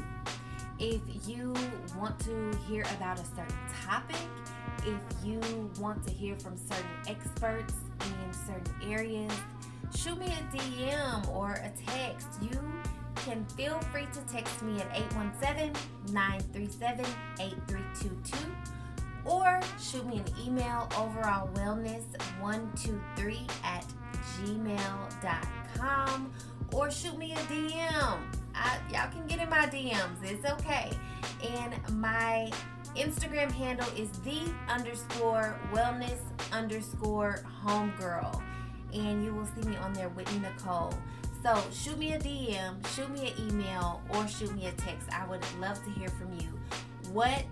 If 0.80 1.02
you 1.28 1.54
want 1.96 2.18
to 2.22 2.52
hear 2.68 2.84
about 2.98 3.20
a 3.20 3.26
certain 3.26 3.56
topic, 3.86 4.18
if 4.80 5.00
you 5.24 5.40
want 5.80 6.04
to 6.08 6.14
hear 6.14 6.36
from 6.36 6.58
certain 6.58 6.90
experts 7.08 7.76
in 8.02 8.34
certain 8.34 8.74
areas, 8.92 9.32
shoot 9.96 10.18
me 10.18 10.26
a 10.26 10.44
DM 10.58 11.30
or 11.30 11.52
a 11.52 11.72
text. 11.86 12.28
You 12.42 12.60
can 13.18 13.46
feel 13.56 13.80
free 13.92 14.08
to 14.12 14.20
text 14.34 14.64
me 14.64 14.82
at 14.82 14.88
817 14.96 15.74
937 16.12 17.06
8322 17.40 18.36
or 19.26 19.60
shoot 19.80 20.06
me 20.08 20.18
an 20.18 20.26
email 20.44 20.90
overall 20.98 21.48
wellness123 21.54 23.50
at 23.64 23.86
gmail.com 24.42 25.62
or 26.74 26.92
shoot 26.92 27.18
me 27.18 27.34
a 27.34 27.38
DM. 27.38 28.20
I, 28.56 28.78
y'all 28.92 29.10
can 29.12 29.26
get 29.28 29.40
in 29.40 29.50
my 29.50 29.66
DMs. 29.68 30.24
It's 30.24 30.50
okay. 30.52 30.92
And 31.44 32.00
my 32.00 32.52
Instagram 32.96 33.52
handle 33.52 33.88
is 33.98 34.10
the 34.20 34.42
underscore 34.68 35.60
wellness 35.72 36.20
underscore 36.52 37.44
homegirl. 37.64 38.42
And 38.94 39.24
you 39.24 39.34
will 39.34 39.48
see 39.48 39.68
me 39.68 39.76
on 39.78 39.94
there, 39.94 40.10
Whitney 40.10 40.40
Nicole. 40.40 40.94
So 41.42 41.62
shoot 41.72 41.98
me 41.98 42.14
a 42.14 42.20
DM, 42.20 42.88
shoot 42.96 43.10
me 43.10 43.32
an 43.32 43.50
email, 43.50 44.02
or 44.10 44.28
shoot 44.28 44.56
me 44.56 44.68
a 44.68 44.72
text. 44.74 45.10
I 45.12 45.28
would 45.28 45.44
love 45.60 45.84
to 45.84 45.90
hear 45.90 46.08
from 46.10 46.34
you. 46.40 46.48
What 47.12 47.44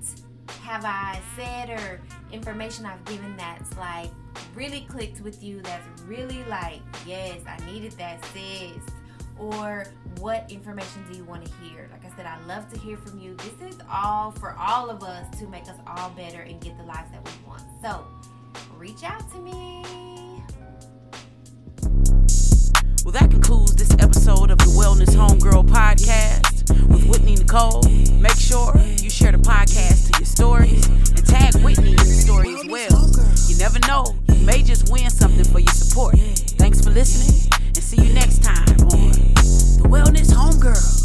have 0.61 0.85
I 0.85 1.19
said 1.35 1.69
or 1.69 2.01
information 2.31 2.85
I've 2.85 3.03
given 3.05 3.35
that's 3.37 3.75
like 3.77 4.09
really 4.55 4.81
clicked 4.89 5.21
with 5.21 5.43
you, 5.43 5.61
that's 5.61 6.01
really 6.03 6.43
like, 6.45 6.81
yes, 7.05 7.39
I 7.47 7.57
needed 7.65 7.93
that, 7.93 8.23
sis? 8.25 8.83
Or 9.37 9.85
what 10.19 10.51
information 10.51 11.03
do 11.09 11.17
you 11.17 11.23
want 11.23 11.45
to 11.45 11.51
hear? 11.63 11.89
Like 11.91 12.05
I 12.05 12.15
said, 12.15 12.25
I 12.25 12.37
love 12.45 12.71
to 12.73 12.79
hear 12.79 12.97
from 12.97 13.19
you. 13.19 13.35
This 13.35 13.73
is 13.73 13.79
all 13.91 14.31
for 14.31 14.55
all 14.57 14.89
of 14.89 15.03
us 15.03 15.25
to 15.39 15.47
make 15.47 15.63
us 15.63 15.77
all 15.87 16.11
better 16.11 16.41
and 16.41 16.61
get 16.61 16.77
the 16.77 16.83
lives 16.83 17.09
that 17.11 17.25
we 17.25 17.47
want. 17.47 17.63
So 17.81 18.05
reach 18.77 19.03
out 19.03 19.29
to 19.31 19.39
me. 19.39 19.83
Well, 23.03 23.13
that 23.13 23.31
concludes 23.31 23.75
this 23.75 23.91
episode 23.99 24.51
of 24.51 24.59
the 24.59 24.65
Wellness 24.65 25.15
Homegirl 25.15 25.67
podcast 25.67 26.40
with 26.69 27.05
Whitney 27.07 27.35
Nicole. 27.35 27.83
Make 28.19 28.37
sure 28.37 28.75
you 29.01 29.09
share 29.09 29.31
the 29.31 29.37
podcast 29.37 30.11
to 30.11 30.19
your 30.19 30.25
stories 30.25 30.87
and 30.87 31.25
tag 31.25 31.55
Whitney 31.63 31.91
in 31.91 31.97
the 31.97 32.05
story 32.05 32.53
as 32.53 32.65
well. 32.65 33.09
You 33.47 33.57
never 33.57 33.79
know, 33.87 34.15
you 34.29 34.45
may 34.45 34.63
just 34.63 34.91
win 34.91 35.09
something 35.09 35.45
for 35.45 35.59
your 35.59 35.73
support. 35.73 36.15
Thanks 36.57 36.81
for 36.81 36.89
listening 36.91 37.51
and 37.65 37.77
see 37.77 38.01
you 38.01 38.13
next 38.13 38.43
time 38.43 38.69
on 38.93 39.11
The 39.11 39.87
Wellness 39.89 40.31
Homegirl. 40.31 41.00